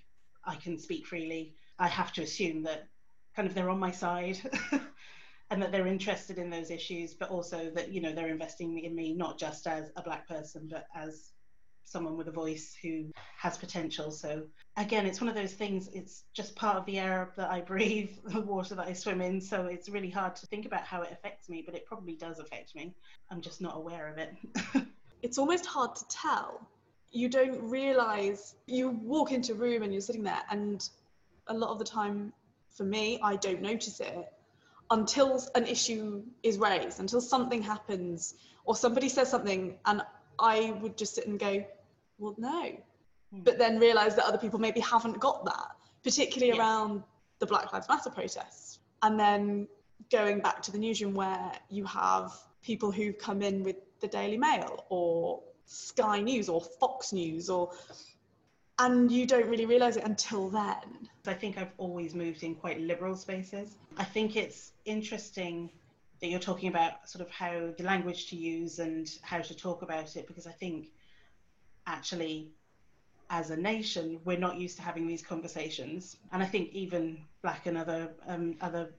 I 0.45 0.57
can 0.57 0.77
speak 0.77 1.07
freely 1.07 1.55
I 1.79 1.87
have 1.87 2.13
to 2.15 2.23
assume 2.23 2.65
that 2.65 2.89
kind 3.37 3.47
of 3.47 3.55
they're 3.55 3.71
on 3.71 3.79
my 3.79 3.93
side 3.93 4.39
and 5.51 5.63
that 5.63 5.71
they're 5.71 5.87
interested 5.87 6.37
in 6.37 6.51
those 6.51 6.73
issues, 6.73 7.15
but 7.15 7.31
also 7.31 7.71
that, 7.77 7.93
you 7.93 8.01
know, 8.01 8.13
they're 8.13 8.27
investing 8.27 8.81
in 8.81 8.93
me 8.93 9.15
not 9.15 9.39
just 9.39 9.69
as 9.69 9.93
a 9.95 10.03
black 10.03 10.27
person, 10.27 10.67
but 10.69 10.89
as 10.97 11.31
someone 11.87 12.16
with 12.16 12.29
a 12.29 12.33
voice 12.33 12.77
who 12.83 13.11
has 13.38 13.57
potential. 13.57 14.11
So 14.11 14.42
again, 14.77 15.07
it's 15.07 15.20
one 15.20 15.29
of 15.29 15.35
those 15.35 15.55
things, 15.55 15.88
it's 15.94 16.25
just 16.35 16.55
part 16.57 16.77
of 16.77 16.85
the 16.85 16.99
air 16.99 17.33
that 17.37 17.51
I 17.51 17.61
breathe, 17.72 18.11
the 18.25 18.40
water 18.40 18.75
that 18.75 18.87
I 18.87 18.92
swim 18.92 19.20
in. 19.20 19.40
So 19.40 19.66
it's 19.66 19.88
really 19.88 20.11
hard 20.11 20.37
to 20.37 20.46
think 20.46 20.66
about 20.66 20.83
how 20.83 21.03
it 21.03 21.12
affects 21.12 21.49
me, 21.49 21.62
but 21.64 21.75
it 21.75 21.87
probably 21.87 22.16
does 22.16 22.38
affect 22.38 22.75
me. 22.75 22.94
I'm 23.31 23.40
just 23.40 23.61
not 23.61 23.77
aware 23.77 24.09
of 24.09 24.18
it. 24.18 24.35
it's 25.22 25.38
almost 25.38 25.64
hard 25.64 25.94
to 25.96 26.05
tell. 26.09 26.68
You 27.12 27.29
don't 27.29 27.70
realize 27.70 28.57
you 28.66 28.90
walk 28.90 29.33
into 29.33 29.53
a 29.53 29.57
room 29.57 29.83
and 29.83 29.92
you're 29.92 30.03
sitting 30.03 30.25
there 30.25 30.42
and 30.51 30.87
a 31.46 31.55
lot 31.55 31.70
of 31.70 31.79
the 31.79 31.85
time 31.85 32.33
for 32.77 32.85
me, 32.85 33.18
I 33.22 33.37
don't 33.37 33.62
notice 33.62 34.01
it 34.01 34.33
until 34.90 35.42
an 35.55 35.66
issue 35.66 36.22
is 36.42 36.59
raised, 36.59 37.01
until 37.01 37.20
something 37.20 37.62
happens 37.62 38.35
or 38.64 38.77
somebody 38.77 39.09
says 39.09 39.31
something 39.31 39.79
and 39.87 40.03
I 40.38 40.72
would 40.83 40.96
just 40.96 41.14
sit 41.14 41.27
and 41.27 41.38
go, 41.38 41.64
well, 42.19 42.35
no. 42.39 42.73
Hmm. 43.33 43.41
But 43.43 43.59
then 43.59 43.79
realize 43.79 44.17
that 44.17 44.25
other 44.25 44.39
people 44.39 44.59
maybe 44.59 44.81
haven't 44.81 45.19
got 45.21 45.45
that, 45.45 45.71
particularly 46.03 46.53
yes. 46.53 46.59
around 46.59 47.03
the 47.39 47.47
Black 47.47 47.73
Lives 47.73 47.89
Matter 47.89 48.11
protests. 48.11 48.79
And 49.03 49.19
then 49.19 49.69
going 50.11 50.41
back 50.41 50.63
to 50.63 50.73
the 50.73 50.79
newsroom 50.79 51.15
where 51.15 51.53
you 51.71 51.85
have 51.85 52.33
people 52.63 52.91
who 52.91 53.13
come 53.13 53.43
in 53.43 53.63
with 53.63 53.77
the 54.01 54.09
Daily 54.09 54.37
Mail 54.37 54.85
or 54.89 55.43
Sky 55.67 56.21
News 56.21 56.49
or 56.49 56.61
Fox 56.61 57.13
News 57.13 57.49
or 57.51 57.73
and 58.79 59.11
you 59.11 59.27
don't 59.27 59.49
really 59.49 59.65
realize 59.65 59.97
it 59.97 60.05
until 60.05 60.51
then 60.51 61.09
I 61.27 61.35
think 61.35 61.59
I've 61.59 61.73
always 61.79 62.15
moved 62.15 62.43
in 62.43 62.55
quite 62.55 62.81
liberal 62.81 63.17
spaces. 63.17 63.77
I 63.97 64.05
think 64.05 64.37
it's 64.37 64.73
interesting 64.85 65.71
that 66.21 66.29
you're 66.29 66.41
talking 66.41 66.69
about 66.69 67.09
sort 67.09 67.27
of 67.27 67.31
how 67.31 67.73
the 67.77 67.85
language 67.85 68.29
to 68.29 68.37
use 68.37 68.79
and 68.79 69.11
how 69.23 69.41
to 69.41 69.55
talk 69.55 69.83
about 69.83 70.17
it 70.17 70.27
because 70.27 70.47
I 70.47 70.53
think 70.53 70.89
actually 71.87 72.51
as 73.31 73.51
a 73.51 73.57
nation 73.57 74.20
we're 74.25 74.38
not 74.38 74.57
used 74.57 74.77
to 74.77 74.83
having 74.83 75.07
these 75.07 75.22
conversations. 75.22 76.16
And 76.33 76.42
I 76.42 76.46
think 76.46 76.72
even 76.72 77.18
black 77.42 77.66
and 77.66 77.77
other 77.77 78.11
um, 78.27 78.57
other 78.61 78.90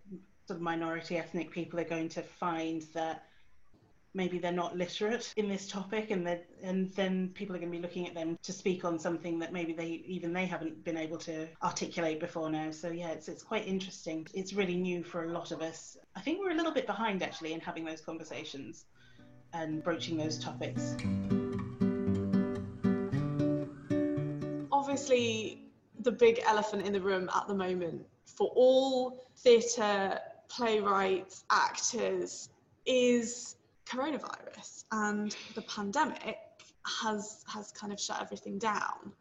sort 0.45 0.57
of 0.57 0.61
minority 0.61 1.17
ethnic 1.17 1.51
people 1.51 1.79
are 1.79 1.85
going 1.85 2.09
to 2.09 2.21
find 2.21 2.83
that 2.93 3.23
maybe 4.13 4.39
they're 4.39 4.51
not 4.51 4.75
literate 4.75 5.31
in 5.37 5.47
this 5.47 5.67
topic 5.67 6.11
and 6.11 6.27
and 6.63 6.91
then 6.93 7.29
people 7.35 7.55
are 7.55 7.59
going 7.59 7.71
to 7.71 7.77
be 7.77 7.81
looking 7.81 8.07
at 8.07 8.15
them 8.15 8.37
to 8.41 8.51
speak 8.51 8.83
on 8.83 8.97
something 8.97 9.37
that 9.39 9.53
maybe 9.53 9.73
they 9.73 10.03
even 10.05 10.33
they 10.33 10.45
haven't 10.45 10.83
been 10.83 10.97
able 10.97 11.17
to 11.17 11.47
articulate 11.63 12.19
before 12.19 12.49
now. 12.49 12.71
So 12.71 12.89
yeah 12.89 13.09
it's 13.09 13.27
it's 13.27 13.43
quite 13.43 13.67
interesting. 13.67 14.27
It's 14.33 14.53
really 14.53 14.75
new 14.75 15.03
for 15.03 15.25
a 15.25 15.31
lot 15.31 15.51
of 15.51 15.61
us. 15.61 15.97
I 16.15 16.21
think 16.21 16.39
we're 16.39 16.51
a 16.51 16.55
little 16.55 16.73
bit 16.73 16.87
behind 16.87 17.23
actually 17.23 17.53
in 17.53 17.59
having 17.59 17.85
those 17.85 18.01
conversations 18.01 18.85
and 19.53 19.83
broaching 19.83 20.17
those 20.17 20.37
topics 20.37 20.97
obviously 24.87 25.59
the 25.99 26.11
big 26.11 26.39
elephant 26.45 26.87
in 26.87 26.93
the 26.93 27.01
room 27.01 27.29
at 27.35 27.45
the 27.49 27.53
moment 27.53 28.05
for 28.25 28.47
all 28.55 29.27
theatre 29.35 30.17
playwrights 30.47 31.43
actors 31.51 32.47
is 32.85 33.57
coronavirus 33.85 34.85
and 34.93 35.35
the 35.55 35.61
pandemic 35.63 36.37
has 37.01 37.43
has 37.53 37.69
kind 37.71 37.91
of 37.91 37.99
shut 37.99 38.21
everything 38.21 38.57
down. 38.57 39.11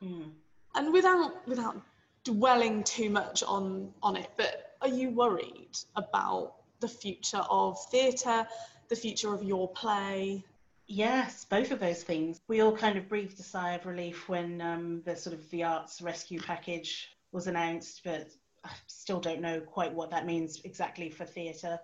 Mm. 0.00 0.30
And 0.76 0.92
without 0.92 1.44
without 1.48 1.82
dwelling 2.22 2.84
too 2.84 3.10
much 3.10 3.42
on 3.42 3.92
on 4.04 4.14
it, 4.14 4.30
but 4.36 4.76
are 4.80 4.94
you 5.00 5.10
worried 5.10 5.76
about 5.96 6.54
the 6.78 6.88
future 6.88 7.44
of 7.50 7.76
theatre, 7.90 8.46
the 8.88 8.96
future 8.96 9.34
of 9.34 9.42
your 9.42 9.68
play? 9.72 10.44
Yes, 10.86 11.44
both 11.44 11.72
of 11.72 11.80
those 11.80 12.02
things. 12.02 12.40
We 12.48 12.60
all 12.60 12.76
kind 12.76 12.96
of 12.96 13.08
breathed 13.08 13.40
a 13.40 13.42
sigh 13.42 13.72
of 13.72 13.86
relief 13.86 14.28
when 14.28 14.60
um, 14.60 15.02
the 15.04 15.16
sort 15.16 15.34
of 15.34 15.48
the 15.50 15.64
arts 15.64 16.00
rescue 16.00 16.40
package 16.40 17.08
was 17.32 17.46
announced, 17.46 18.02
but 18.04 18.28
I 18.64 18.70
still 18.86 19.20
don't 19.20 19.40
know 19.40 19.60
quite 19.60 19.92
what 19.92 20.10
that 20.10 20.26
means 20.26 20.60
exactly 20.64 21.10
for 21.10 21.24
theatre 21.24 21.80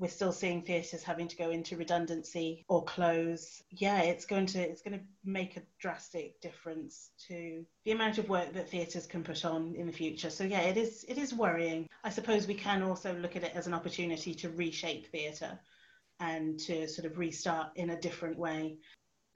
we're 0.00 0.08
still 0.08 0.32
seeing 0.32 0.62
theatres 0.62 1.02
having 1.02 1.28
to 1.28 1.36
go 1.36 1.50
into 1.50 1.76
redundancy 1.76 2.64
or 2.68 2.82
close. 2.84 3.62
Yeah, 3.70 4.00
it's 4.00 4.24
going 4.24 4.46
to 4.46 4.58
it's 4.58 4.80
going 4.80 4.98
to 4.98 5.04
make 5.24 5.58
a 5.58 5.62
drastic 5.78 6.40
difference 6.40 7.10
to 7.28 7.66
the 7.84 7.92
amount 7.92 8.16
of 8.16 8.28
work 8.28 8.54
that 8.54 8.70
theatres 8.70 9.06
can 9.06 9.22
put 9.22 9.44
on 9.44 9.74
in 9.76 9.86
the 9.86 9.92
future. 9.92 10.30
So 10.30 10.44
yeah, 10.44 10.62
it 10.62 10.78
is 10.78 11.04
it 11.06 11.18
is 11.18 11.34
worrying. 11.34 11.86
I 12.02 12.08
suppose 12.08 12.48
we 12.48 12.54
can 12.54 12.82
also 12.82 13.14
look 13.14 13.36
at 13.36 13.44
it 13.44 13.52
as 13.54 13.66
an 13.66 13.74
opportunity 13.74 14.34
to 14.36 14.48
reshape 14.48 15.08
theatre 15.12 15.60
and 16.20 16.58
to 16.60 16.86
sort 16.86 17.10
of 17.10 17.18
restart 17.18 17.70
in 17.76 17.90
a 17.90 18.00
different 18.00 18.38
way. 18.38 18.76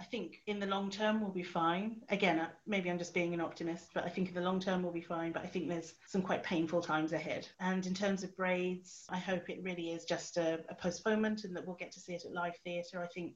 I 0.00 0.04
think 0.04 0.42
in 0.46 0.58
the 0.58 0.66
long 0.66 0.90
term 0.90 1.20
we'll 1.20 1.30
be 1.30 1.42
fine. 1.42 2.02
Again, 2.08 2.46
maybe 2.66 2.90
I'm 2.90 2.98
just 2.98 3.14
being 3.14 3.32
an 3.32 3.40
optimist, 3.40 3.90
but 3.94 4.04
I 4.04 4.08
think 4.08 4.28
in 4.28 4.34
the 4.34 4.40
long 4.40 4.60
term 4.60 4.82
we'll 4.82 4.92
be 4.92 5.00
fine. 5.00 5.32
But 5.32 5.44
I 5.44 5.46
think 5.46 5.68
there's 5.68 5.94
some 6.06 6.20
quite 6.20 6.42
painful 6.42 6.82
times 6.82 7.12
ahead. 7.12 7.48
And 7.60 7.86
in 7.86 7.94
terms 7.94 8.22
of 8.22 8.36
braids, 8.36 9.06
I 9.08 9.18
hope 9.18 9.48
it 9.48 9.62
really 9.62 9.90
is 9.90 10.04
just 10.04 10.36
a, 10.36 10.60
a 10.68 10.74
postponement 10.74 11.44
and 11.44 11.56
that 11.56 11.66
we'll 11.66 11.76
get 11.76 11.92
to 11.92 12.00
see 12.00 12.14
it 12.14 12.24
at 12.24 12.32
Live 12.32 12.56
Theatre. 12.64 13.02
I 13.02 13.06
think 13.06 13.34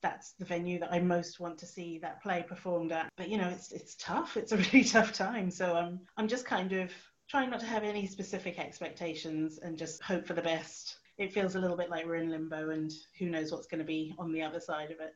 that's 0.00 0.32
the 0.38 0.44
venue 0.44 0.78
that 0.78 0.92
I 0.92 1.00
most 1.00 1.40
want 1.40 1.58
to 1.58 1.66
see 1.66 1.98
that 1.98 2.22
play 2.22 2.44
performed 2.46 2.92
at. 2.92 3.08
But 3.16 3.28
you 3.28 3.36
know, 3.36 3.48
it's 3.48 3.72
it's 3.72 3.96
tough. 3.96 4.36
It's 4.36 4.52
a 4.52 4.56
really 4.72 4.84
tough 4.84 5.12
time. 5.12 5.50
So 5.50 5.74
I'm 5.74 6.00
I'm 6.16 6.28
just 6.28 6.46
kind 6.46 6.72
of 6.72 6.92
trying 7.28 7.50
not 7.50 7.60
to 7.60 7.66
have 7.66 7.84
any 7.84 8.06
specific 8.06 8.58
expectations 8.58 9.58
and 9.58 9.76
just 9.76 10.02
hope 10.02 10.26
for 10.26 10.34
the 10.34 10.42
best. 10.42 10.97
It 11.18 11.32
feels 11.32 11.56
a 11.56 11.60
little 11.60 11.76
bit 11.76 11.90
like 11.90 12.06
we're 12.06 12.16
in 12.16 12.30
limbo 12.30 12.70
and 12.70 12.92
who 13.18 13.28
knows 13.28 13.50
what's 13.50 13.66
going 13.66 13.80
to 13.80 13.84
be 13.84 14.14
on 14.18 14.32
the 14.32 14.42
other 14.42 14.60
side 14.60 14.92
of 14.92 15.00
it. 15.00 15.14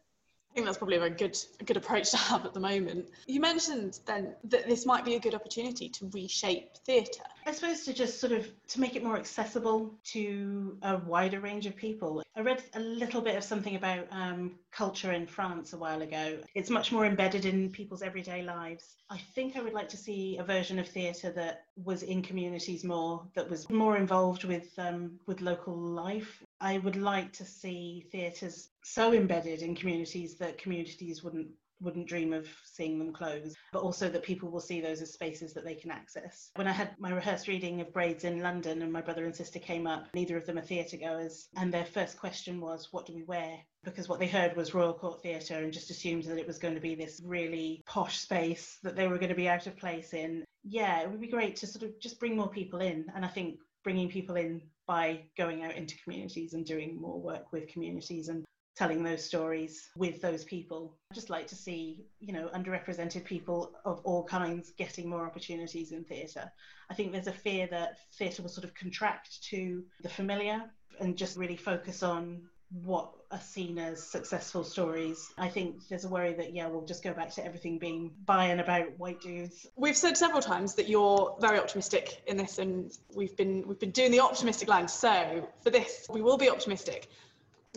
I 0.52 0.54
think 0.54 0.66
that's 0.66 0.76
probably 0.76 0.98
a 0.98 1.08
good 1.08 1.38
a 1.60 1.64
good 1.64 1.78
approach 1.78 2.10
to 2.10 2.18
have 2.18 2.44
at 2.44 2.52
the 2.52 2.60
moment. 2.60 3.08
You 3.26 3.40
mentioned 3.40 4.00
then 4.04 4.34
that 4.44 4.68
this 4.68 4.84
might 4.84 5.02
be 5.02 5.14
a 5.14 5.18
good 5.18 5.34
opportunity 5.34 5.88
to 5.88 6.10
reshape 6.12 6.76
theatre. 6.84 7.24
I 7.46 7.52
suppose 7.52 7.86
to 7.86 7.94
just 7.94 8.20
sort 8.20 8.34
of 8.34 8.46
to 8.68 8.80
make 8.80 8.94
it 8.94 9.02
more 9.02 9.16
accessible 9.16 9.94
to 10.12 10.76
a 10.82 10.98
wider 10.98 11.40
range 11.40 11.64
of 11.64 11.74
people. 11.74 12.22
I 12.36 12.42
read 12.42 12.62
a 12.74 12.80
little 12.80 13.22
bit 13.22 13.36
of 13.36 13.44
something 13.44 13.76
about 13.76 14.06
um, 14.10 14.56
culture 14.70 15.12
in 15.12 15.26
France 15.26 15.72
a 15.72 15.78
while 15.78 16.02
ago. 16.02 16.38
It's 16.54 16.68
much 16.68 16.92
more 16.92 17.06
embedded 17.06 17.46
in 17.46 17.70
people's 17.70 18.02
everyday 18.02 18.42
lives. 18.42 18.96
I 19.10 19.18
think 19.34 19.56
I 19.56 19.62
would 19.62 19.72
like 19.72 19.88
to 19.90 19.96
see 19.96 20.36
a 20.36 20.44
version 20.44 20.78
of 20.78 20.88
theatre 20.88 21.30
that 21.32 21.64
was 21.82 22.02
in 22.02 22.22
communities 22.22 22.84
more, 22.84 23.22
that 23.34 23.48
was 23.48 23.68
more 23.70 23.96
involved 23.96 24.44
with 24.44 24.68
um, 24.78 25.18
with 25.26 25.40
local 25.40 25.76
life. 25.76 26.42
I 26.62 26.78
would 26.78 26.94
like 26.94 27.32
to 27.34 27.44
see 27.44 28.06
theatres 28.12 28.70
so 28.84 29.12
embedded 29.12 29.62
in 29.62 29.74
communities 29.74 30.36
that 30.36 30.58
communities 30.58 31.22
wouldn't 31.22 31.48
wouldn't 31.80 32.06
dream 32.06 32.32
of 32.32 32.46
seeing 32.64 33.00
them 33.00 33.12
close, 33.12 33.56
but 33.72 33.82
also 33.82 34.08
that 34.08 34.22
people 34.22 34.48
will 34.48 34.60
see 34.60 34.80
those 34.80 35.02
as 35.02 35.12
spaces 35.12 35.52
that 35.52 35.64
they 35.64 35.74
can 35.74 35.90
access. 35.90 36.52
When 36.54 36.68
I 36.68 36.72
had 36.72 36.94
my 37.00 37.10
rehearsed 37.10 37.48
reading 37.48 37.80
of 37.80 37.92
Braids 37.92 38.22
in 38.22 38.40
London 38.40 38.82
and 38.82 38.92
my 38.92 39.00
brother 39.00 39.24
and 39.24 39.34
sister 39.34 39.58
came 39.58 39.88
up, 39.88 40.06
neither 40.14 40.36
of 40.36 40.46
them 40.46 40.58
are 40.58 40.62
theatre 40.62 40.96
goers, 40.96 41.48
and 41.56 41.74
their 41.74 41.84
first 41.84 42.16
question 42.16 42.60
was, 42.60 42.92
What 42.92 43.06
do 43.06 43.12
we 43.12 43.24
wear? 43.24 43.58
Because 43.82 44.08
what 44.08 44.20
they 44.20 44.28
heard 44.28 44.54
was 44.54 44.72
Royal 44.72 44.94
Court 44.94 45.20
Theatre 45.20 45.58
and 45.58 45.72
just 45.72 45.90
assumed 45.90 46.22
that 46.24 46.38
it 46.38 46.46
was 46.46 46.58
going 46.58 46.74
to 46.74 46.80
be 46.80 46.94
this 46.94 47.20
really 47.24 47.82
posh 47.86 48.20
space 48.20 48.78
that 48.84 48.94
they 48.94 49.08
were 49.08 49.18
going 49.18 49.30
to 49.30 49.34
be 49.34 49.48
out 49.48 49.66
of 49.66 49.76
place 49.76 50.14
in. 50.14 50.44
Yeah, 50.62 51.00
it 51.00 51.10
would 51.10 51.20
be 51.20 51.26
great 51.26 51.56
to 51.56 51.66
sort 51.66 51.82
of 51.82 51.98
just 51.98 52.20
bring 52.20 52.36
more 52.36 52.50
people 52.50 52.80
in. 52.80 53.06
And 53.16 53.24
I 53.24 53.28
think 53.28 53.58
bringing 53.84 54.08
people 54.08 54.36
in 54.36 54.62
by 54.86 55.22
going 55.36 55.62
out 55.62 55.76
into 55.76 55.96
communities 56.02 56.54
and 56.54 56.66
doing 56.66 57.00
more 57.00 57.20
work 57.20 57.52
with 57.52 57.68
communities 57.68 58.28
and 58.28 58.44
telling 58.74 59.02
those 59.02 59.24
stories 59.24 59.90
with 59.96 60.20
those 60.22 60.44
people. 60.44 60.96
I 61.10 61.14
just 61.14 61.30
like 61.30 61.46
to 61.48 61.54
see, 61.54 62.06
you 62.20 62.32
know, 62.32 62.48
underrepresented 62.54 63.24
people 63.24 63.72
of 63.84 64.00
all 64.04 64.24
kinds 64.24 64.72
getting 64.78 65.08
more 65.08 65.26
opportunities 65.26 65.92
in 65.92 66.04
theatre. 66.04 66.50
I 66.90 66.94
think 66.94 67.12
there's 67.12 67.26
a 67.26 67.32
fear 67.32 67.66
that 67.70 67.98
theatre 68.14 68.42
will 68.42 68.48
sort 68.48 68.64
of 68.64 68.74
contract 68.74 69.42
to 69.50 69.84
the 70.02 70.08
familiar 70.08 70.62
and 71.00 71.16
just 71.16 71.36
really 71.36 71.56
focus 71.56 72.02
on 72.02 72.42
what 72.72 73.12
are 73.30 73.40
seen 73.40 73.78
as 73.78 74.02
successful 74.02 74.64
stories. 74.64 75.32
I 75.38 75.48
think 75.48 75.88
there's 75.88 76.04
a 76.04 76.08
worry 76.08 76.32
that 76.34 76.54
yeah, 76.54 76.66
we'll 76.68 76.84
just 76.84 77.02
go 77.02 77.12
back 77.12 77.30
to 77.34 77.44
everything 77.44 77.78
being 77.78 78.12
by 78.24 78.46
and 78.46 78.60
about 78.60 78.98
white 78.98 79.20
dudes. 79.20 79.66
We've 79.76 79.96
said 79.96 80.16
several 80.16 80.40
times 80.40 80.74
that 80.74 80.88
you're 80.88 81.36
very 81.40 81.58
optimistic 81.58 82.22
in 82.26 82.36
this, 82.36 82.58
and 82.58 82.92
we've 83.14 83.36
been 83.36 83.66
we've 83.66 83.80
been 83.80 83.90
doing 83.90 84.10
the 84.10 84.20
optimistic 84.20 84.68
line. 84.68 84.88
So 84.88 85.48
for 85.62 85.70
this, 85.70 86.06
we 86.10 86.22
will 86.22 86.38
be 86.38 86.50
optimistic. 86.50 87.08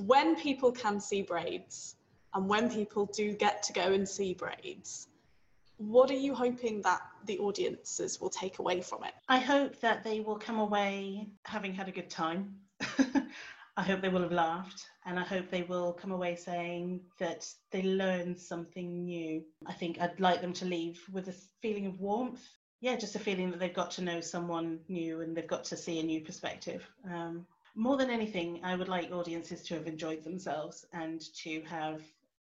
When 0.01 0.35
people 0.35 0.71
can 0.71 0.99
see 0.99 1.21
braids, 1.21 1.95
and 2.33 2.49
when 2.49 2.69
people 2.69 3.05
do 3.05 3.33
get 3.33 3.63
to 3.63 3.73
go 3.73 3.93
and 3.93 4.07
see 4.07 4.33
braids, 4.33 5.07
what 5.77 6.09
are 6.11 6.15
you 6.15 6.33
hoping 6.33 6.81
that 6.81 7.01
the 7.25 7.39
audiences 7.39 8.19
will 8.19 8.29
take 8.29 8.59
away 8.59 8.81
from 8.81 9.03
it? 9.03 9.13
I 9.27 9.39
hope 9.39 9.79
that 9.81 10.03
they 10.03 10.19
will 10.19 10.37
come 10.37 10.59
away 10.59 11.27
having 11.43 11.73
had 11.73 11.87
a 11.87 11.91
good 11.91 12.09
time. 12.09 12.55
I 13.77 13.83
hope 13.83 14.01
they 14.01 14.09
will 14.09 14.21
have 14.21 14.31
laughed 14.31 14.87
and 15.05 15.19
I 15.19 15.23
hope 15.23 15.49
they 15.49 15.63
will 15.63 15.91
come 15.91 16.11
away 16.11 16.35
saying 16.35 17.01
that 17.19 17.47
they 17.71 17.81
learned 17.81 18.39
something 18.39 19.03
new. 19.05 19.43
I 19.65 19.73
think 19.73 19.99
I'd 19.99 20.19
like 20.19 20.41
them 20.41 20.53
to 20.53 20.65
leave 20.65 21.01
with 21.11 21.27
a 21.27 21.35
feeling 21.61 21.85
of 21.85 21.99
warmth. 21.99 22.41
Yeah, 22.79 22.95
just 22.95 23.15
a 23.15 23.19
feeling 23.19 23.51
that 23.51 23.59
they've 23.59 23.73
got 23.73 23.91
to 23.91 24.03
know 24.03 24.21
someone 24.21 24.79
new 24.87 25.21
and 25.21 25.35
they've 25.35 25.47
got 25.47 25.65
to 25.65 25.77
see 25.77 25.99
a 25.99 26.03
new 26.03 26.21
perspective. 26.21 26.87
Um, 27.09 27.45
more 27.75 27.97
than 27.97 28.09
anything, 28.09 28.61
I 28.63 28.75
would 28.75 28.87
like 28.87 29.11
audiences 29.11 29.61
to 29.63 29.73
have 29.75 29.87
enjoyed 29.87 30.23
themselves 30.23 30.85
and 30.93 31.21
to 31.43 31.61
have 31.63 32.01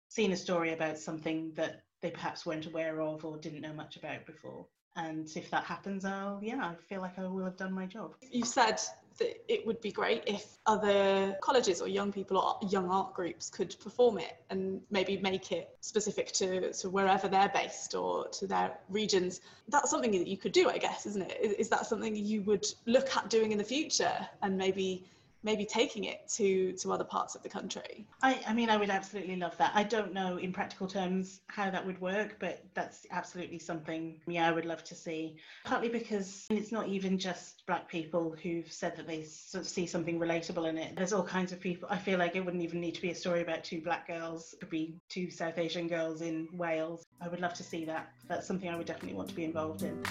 seen 0.08 0.32
a 0.32 0.36
story 0.36 0.74
about 0.74 0.98
something 0.98 1.52
that 1.54 1.84
they 2.02 2.10
perhaps 2.10 2.44
weren't 2.44 2.66
aware 2.66 3.00
of 3.00 3.24
or 3.24 3.38
didn't 3.38 3.62
know 3.62 3.72
much 3.72 3.96
about 3.96 4.26
before. 4.26 4.66
And 4.96 5.26
if 5.34 5.50
that 5.50 5.64
happens, 5.64 6.04
I'll, 6.04 6.38
yeah, 6.42 6.62
I 6.62 6.74
feel 6.88 7.00
like 7.00 7.18
I 7.18 7.26
will 7.26 7.44
have 7.44 7.56
done 7.56 7.72
my 7.72 7.86
job. 7.86 8.14
You 8.30 8.44
said 8.44 8.80
that 9.18 9.52
it 9.52 9.66
would 9.66 9.80
be 9.80 9.92
great 9.92 10.22
if 10.26 10.58
other 10.66 11.36
colleges 11.40 11.80
or 11.80 11.88
young 11.88 12.12
people 12.12 12.36
or 12.36 12.68
young 12.68 12.90
art 12.90 13.14
groups 13.14 13.50
could 13.50 13.74
perform 13.80 14.18
it 14.18 14.36
and 14.50 14.80
maybe 14.90 15.16
make 15.18 15.52
it 15.52 15.76
specific 15.80 16.32
to, 16.32 16.72
to 16.72 16.90
wherever 16.90 17.28
they're 17.28 17.50
based 17.54 17.94
or 17.94 18.28
to 18.28 18.46
their 18.46 18.78
regions. 18.88 19.40
That's 19.68 19.90
something 19.90 20.10
that 20.12 20.26
you 20.26 20.36
could 20.36 20.52
do, 20.52 20.68
I 20.68 20.78
guess, 20.78 21.06
isn't 21.06 21.22
it? 21.22 21.38
Is, 21.40 21.52
is 21.52 21.68
that 21.68 21.86
something 21.86 22.14
you 22.16 22.42
would 22.42 22.66
look 22.86 23.16
at 23.16 23.30
doing 23.30 23.52
in 23.52 23.58
the 23.58 23.64
future 23.64 24.28
and 24.42 24.56
maybe 24.56 25.04
maybe 25.44 25.64
taking 25.64 26.04
it 26.04 26.26
to 26.28 26.72
to 26.72 26.92
other 26.92 27.04
parts 27.04 27.34
of 27.34 27.42
the 27.42 27.48
country. 27.48 28.06
I, 28.22 28.40
I 28.48 28.54
mean 28.54 28.70
i 28.70 28.76
would 28.76 28.90
absolutely 28.90 29.36
love 29.36 29.56
that. 29.58 29.72
I 29.74 29.84
don't 29.84 30.12
know 30.12 30.38
in 30.38 30.52
practical 30.52 30.88
terms 30.88 31.40
how 31.48 31.70
that 31.70 31.84
would 31.86 32.00
work 32.00 32.36
but 32.40 32.64
that's 32.74 33.06
absolutely 33.10 33.58
something 33.58 34.20
yeah 34.26 34.48
i 34.48 34.52
would 34.52 34.64
love 34.64 34.82
to 34.84 34.94
see. 34.94 35.36
Partly 35.64 35.88
because 35.88 36.46
it's 36.50 36.72
not 36.72 36.88
even 36.88 37.18
just 37.18 37.66
black 37.66 37.88
people 37.88 38.34
who've 38.42 38.70
said 38.70 38.96
that 38.96 39.06
they 39.06 39.22
sort 39.22 39.62
of 39.62 39.68
see 39.68 39.86
something 39.86 40.18
relatable 40.18 40.68
in 40.68 40.78
it. 40.78 40.96
There's 40.96 41.12
all 41.12 41.22
kinds 41.22 41.52
of 41.52 41.60
people 41.60 41.88
i 41.90 41.98
feel 41.98 42.18
like 42.18 42.34
it 42.36 42.44
wouldn't 42.44 42.62
even 42.62 42.80
need 42.80 42.94
to 42.94 43.02
be 43.02 43.10
a 43.10 43.14
story 43.14 43.42
about 43.42 43.62
two 43.62 43.80
black 43.82 44.06
girls 44.06 44.52
it 44.54 44.60
could 44.60 44.70
be 44.70 44.94
two 45.08 45.30
south 45.30 45.58
asian 45.58 45.86
girls 45.88 46.22
in 46.22 46.48
wales. 46.52 47.04
I 47.20 47.28
would 47.28 47.40
love 47.40 47.54
to 47.54 47.62
see 47.62 47.84
that. 47.84 48.08
That's 48.28 48.46
something 48.46 48.68
i 48.68 48.76
would 48.76 48.86
definitely 48.86 49.16
want 49.16 49.28
to 49.28 49.34
be 49.34 49.44
involved 49.44 49.82
in 49.82 50.02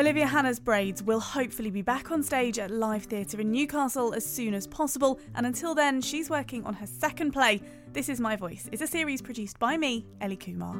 Olivia 0.00 0.26
Hanna's 0.26 0.58
Braids 0.58 1.02
will 1.02 1.20
hopefully 1.20 1.70
be 1.70 1.82
back 1.82 2.10
on 2.10 2.22
stage 2.22 2.58
at 2.58 2.70
Live 2.70 3.02
Theatre 3.02 3.38
in 3.38 3.52
Newcastle 3.52 4.14
as 4.14 4.24
soon 4.24 4.54
as 4.54 4.66
possible, 4.66 5.20
and 5.34 5.44
until 5.44 5.74
then, 5.74 6.00
she's 6.00 6.30
working 6.30 6.64
on 6.64 6.72
her 6.72 6.86
second 6.86 7.32
play. 7.32 7.60
This 7.92 8.08
Is 8.08 8.18
My 8.18 8.34
Voice 8.34 8.66
is 8.72 8.80
a 8.80 8.86
series 8.86 9.20
produced 9.20 9.58
by 9.58 9.76
me, 9.76 10.06
Ellie 10.22 10.38
Kumar. 10.38 10.74